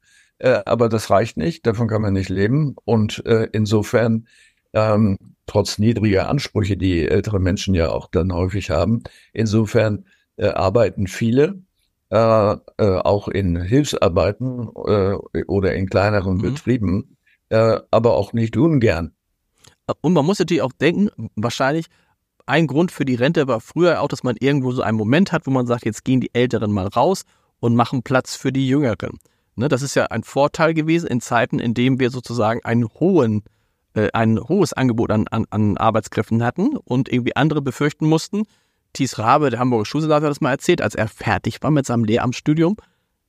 aber 0.64 0.88
das 0.88 1.08
reicht 1.10 1.36
nicht. 1.36 1.66
Davon 1.66 1.86
kann 1.86 2.02
man 2.02 2.14
nicht 2.14 2.28
leben. 2.28 2.74
Und 2.84 3.22
insofern, 3.52 4.26
ähm, 4.72 5.16
trotz 5.46 5.78
niedriger 5.78 6.28
Ansprüche, 6.28 6.76
die 6.76 7.06
ältere 7.06 7.38
Menschen 7.38 7.74
ja 7.74 7.90
auch 7.90 8.08
dann 8.10 8.32
häufig 8.32 8.70
haben, 8.70 9.04
insofern 9.32 10.04
arbeiten 10.36 11.06
viele 11.06 11.62
äh, 12.12 12.52
äh, 12.76 12.98
auch 12.98 13.26
in 13.26 13.58
Hilfsarbeiten 13.58 14.68
äh, 14.86 15.42
oder 15.46 15.74
in 15.74 15.88
kleineren 15.88 16.36
mhm. 16.36 16.42
Betrieben, 16.42 17.16
äh, 17.48 17.78
aber 17.90 18.16
auch 18.16 18.34
nicht 18.34 18.54
ungern. 18.58 19.14
Und 20.02 20.12
man 20.12 20.26
muss 20.26 20.38
natürlich 20.38 20.60
auch 20.60 20.72
denken, 20.72 21.08
wahrscheinlich 21.36 21.86
ein 22.44 22.66
Grund 22.66 22.92
für 22.92 23.06
die 23.06 23.14
Rente 23.14 23.48
war 23.48 23.60
früher 23.60 24.02
auch, 24.02 24.08
dass 24.08 24.24
man 24.24 24.36
irgendwo 24.38 24.72
so 24.72 24.82
einen 24.82 24.98
Moment 24.98 25.32
hat, 25.32 25.46
wo 25.46 25.50
man 25.50 25.66
sagt, 25.66 25.86
jetzt 25.86 26.04
gehen 26.04 26.20
die 26.20 26.34
Älteren 26.34 26.70
mal 26.70 26.86
raus 26.86 27.22
und 27.60 27.76
machen 27.76 28.02
Platz 28.02 28.36
für 28.36 28.52
die 28.52 28.68
Jüngeren. 28.68 29.18
Ne, 29.54 29.68
das 29.68 29.80
ist 29.80 29.94
ja 29.94 30.04
ein 30.06 30.22
Vorteil 30.22 30.74
gewesen 30.74 31.06
in 31.06 31.22
Zeiten, 31.22 31.58
in 31.60 31.72
denen 31.72 31.98
wir 31.98 32.10
sozusagen 32.10 32.60
einen 32.62 32.88
hohen, 33.00 33.42
äh, 33.94 34.10
ein 34.12 34.38
hohes 34.38 34.74
Angebot 34.74 35.10
an, 35.10 35.28
an, 35.28 35.46
an 35.48 35.78
Arbeitskräften 35.78 36.44
hatten 36.44 36.76
und 36.76 37.10
irgendwie 37.10 37.36
andere 37.36 37.62
befürchten 37.62 38.06
mussten, 38.06 38.42
Thies 38.92 39.18
Rabe, 39.18 39.50
der 39.50 39.58
Hamburger 39.58 39.84
Schulsenator, 39.84 40.26
hat 40.26 40.30
das 40.30 40.40
mal 40.40 40.50
erzählt, 40.50 40.82
als 40.82 40.94
er 40.94 41.08
fertig 41.08 41.62
war 41.62 41.70
mit 41.70 41.86
seinem 41.86 42.04
Lehramtsstudium, 42.04 42.76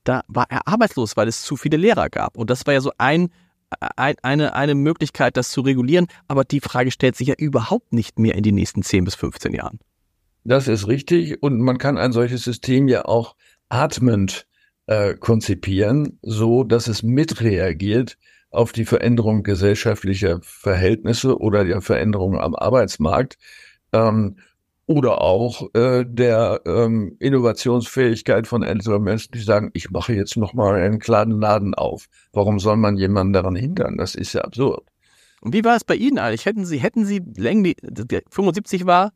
da 0.03 0.21
war 0.27 0.45
er 0.49 0.67
arbeitslos, 0.67 1.15
weil 1.15 1.27
es 1.27 1.43
zu 1.43 1.55
viele 1.55 1.77
Lehrer 1.77 2.09
gab. 2.09 2.37
Und 2.37 2.49
das 2.49 2.65
war 2.65 2.73
ja 2.73 2.81
so 2.81 2.91
ein, 2.97 3.29
ein, 3.95 4.15
eine, 4.21 4.53
eine 4.53 4.75
Möglichkeit, 4.75 5.37
das 5.37 5.49
zu 5.49 5.61
regulieren. 5.61 6.07
Aber 6.27 6.43
die 6.43 6.59
Frage 6.59 6.91
stellt 6.91 7.15
sich 7.15 7.27
ja 7.27 7.35
überhaupt 7.37 7.93
nicht 7.93 8.19
mehr 8.19 8.35
in 8.35 8.43
den 8.43 8.55
nächsten 8.55 8.83
10 8.83 9.05
bis 9.05 9.15
15 9.15 9.53
Jahren. 9.53 9.79
Das 10.43 10.67
ist 10.67 10.87
richtig. 10.87 11.41
Und 11.41 11.61
man 11.61 11.77
kann 11.77 11.97
ein 11.97 12.11
solches 12.11 12.43
System 12.43 12.87
ja 12.87 13.05
auch 13.05 13.35
atmend 13.69 14.45
äh, 14.87 15.13
konzipieren, 15.13 16.19
so 16.21 16.63
dass 16.63 16.87
es 16.87 17.01
mitreagiert 17.01 18.17
auf 18.49 18.71
die 18.71 18.85
Veränderung 18.85 19.43
gesellschaftlicher 19.43 20.39
Verhältnisse 20.43 21.39
oder 21.39 21.63
die 21.63 21.79
Veränderung 21.81 22.37
am 22.37 22.55
Arbeitsmarkt. 22.55 23.37
Ähm, 23.93 24.37
oder 24.85 25.21
auch 25.21 25.73
äh, 25.73 26.05
der 26.05 26.61
ähm, 26.65 27.15
Innovationsfähigkeit 27.19 28.47
von 28.47 28.63
älteren 28.63 29.03
Menschen, 29.03 29.31
die 29.33 29.41
sagen, 29.41 29.69
ich 29.73 29.91
mache 29.91 30.13
jetzt 30.13 30.35
noch 30.35 30.53
mal 30.53 30.75
einen 30.75 30.99
kleinen 30.99 31.39
Laden 31.39 31.73
auf. 31.73 32.07
Warum 32.33 32.59
soll 32.59 32.77
man 32.77 32.97
jemanden 32.97 33.33
daran 33.33 33.55
hindern? 33.55 33.97
Das 33.97 34.15
ist 34.15 34.33
ja 34.33 34.41
absurd. 34.41 34.83
Und 35.41 35.53
wie 35.53 35.63
war 35.63 35.75
es 35.75 35.83
bei 35.83 35.95
Ihnen 35.95 36.19
eigentlich? 36.19 36.45
Hätten 36.45 36.65
Sie, 36.65 36.77
hätten 36.77 37.05
Sie 37.05 37.21
länglich, 37.35 37.77
75 38.29 38.85
war 38.85 39.11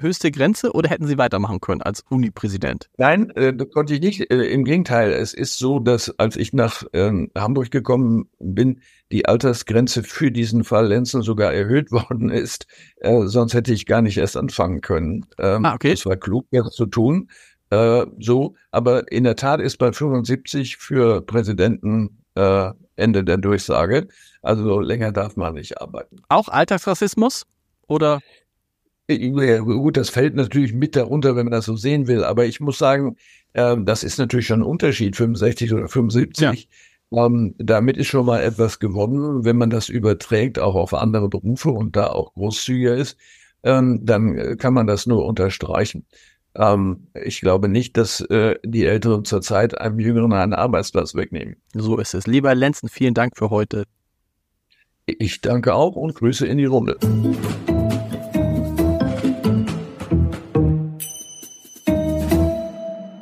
höchste 0.00 0.30
Grenze 0.30 0.72
oder 0.72 0.88
hätten 0.88 1.06
Sie 1.06 1.18
weitermachen 1.18 1.60
können 1.60 1.82
als 1.82 2.04
Uni-Präsident? 2.08 2.88
Nein, 2.96 3.30
äh, 3.30 3.54
das 3.54 3.70
konnte 3.70 3.94
ich 3.94 4.00
nicht. 4.00 4.30
Äh, 4.30 4.44
Im 4.52 4.64
Gegenteil, 4.64 5.12
es 5.12 5.34
ist 5.34 5.58
so, 5.58 5.78
dass 5.78 6.18
als 6.18 6.36
ich 6.36 6.52
nach 6.52 6.82
äh, 6.92 7.28
Hamburg 7.36 7.70
gekommen 7.70 8.28
bin, 8.38 8.80
die 9.12 9.26
Altersgrenze 9.26 10.02
für 10.02 10.30
diesen 10.30 10.64
Fall 10.64 10.86
Lenzen 10.88 11.22
sogar 11.22 11.52
erhöht 11.52 11.92
worden 11.92 12.30
ist. 12.30 12.66
Äh, 12.96 13.26
sonst 13.26 13.54
hätte 13.54 13.72
ich 13.72 13.86
gar 13.86 14.02
nicht 14.02 14.18
erst 14.18 14.36
anfangen 14.36 14.80
können. 14.80 15.26
Ähm, 15.38 15.64
ah, 15.64 15.74
okay. 15.74 15.92
Es 15.92 16.06
war 16.06 16.16
klug, 16.16 16.46
das 16.50 16.70
zu 16.70 16.86
tun. 16.86 17.28
Äh, 17.70 18.06
so, 18.18 18.54
aber 18.70 19.10
in 19.12 19.24
der 19.24 19.36
Tat 19.36 19.60
ist 19.60 19.78
bei 19.78 19.92
75 19.92 20.76
für 20.76 21.22
Präsidenten 21.22 22.22
äh, 22.34 22.70
Ende 22.96 23.24
der 23.24 23.36
Durchsage. 23.36 24.08
Also 24.42 24.80
länger 24.80 25.12
darf 25.12 25.36
man 25.36 25.54
nicht 25.54 25.80
arbeiten. 25.80 26.16
Auch 26.28 26.48
Alltagsrassismus 26.48 27.46
oder? 27.90 28.20
Gut, 29.18 29.96
das 29.96 30.10
fällt 30.10 30.34
natürlich 30.34 30.72
mit 30.72 30.96
darunter, 30.96 31.36
wenn 31.36 31.46
man 31.46 31.52
das 31.52 31.64
so 31.64 31.76
sehen 31.76 32.06
will. 32.06 32.24
Aber 32.24 32.46
ich 32.46 32.60
muss 32.60 32.78
sagen, 32.78 33.16
äh, 33.52 33.76
das 33.80 34.04
ist 34.04 34.18
natürlich 34.18 34.46
schon 34.46 34.60
ein 34.60 34.66
Unterschied, 34.66 35.16
65 35.16 35.72
oder 35.72 35.88
75. 35.88 36.68
Ja. 37.10 37.26
Ähm, 37.26 37.54
damit 37.58 37.96
ist 37.96 38.06
schon 38.06 38.26
mal 38.26 38.42
etwas 38.42 38.78
gewonnen. 38.78 39.44
Wenn 39.44 39.56
man 39.56 39.70
das 39.70 39.88
überträgt, 39.88 40.58
auch 40.58 40.74
auf 40.74 40.94
andere 40.94 41.28
Berufe 41.28 41.70
und 41.70 41.96
da 41.96 42.08
auch 42.08 42.34
großzügiger 42.34 42.94
ist, 42.94 43.16
ähm, 43.62 44.00
dann 44.04 44.38
äh, 44.38 44.56
kann 44.56 44.74
man 44.74 44.86
das 44.86 45.06
nur 45.06 45.26
unterstreichen. 45.26 46.06
Ähm, 46.54 47.08
ich 47.14 47.40
glaube 47.40 47.68
nicht, 47.68 47.96
dass 47.96 48.20
äh, 48.22 48.56
die 48.64 48.84
Älteren 48.84 49.24
zurzeit 49.24 49.78
einem 49.78 49.98
Jüngeren 49.98 50.32
einen 50.32 50.54
Arbeitsplatz 50.54 51.14
wegnehmen. 51.14 51.56
So 51.74 51.98
ist 51.98 52.14
es. 52.14 52.26
Lieber 52.26 52.54
Lenzen, 52.54 52.88
vielen 52.88 53.14
Dank 53.14 53.36
für 53.36 53.50
heute. 53.50 53.84
Ich 55.06 55.40
danke 55.40 55.74
auch 55.74 55.96
und 55.96 56.14
Grüße 56.14 56.46
in 56.46 56.58
die 56.58 56.66
Runde. 56.66 56.96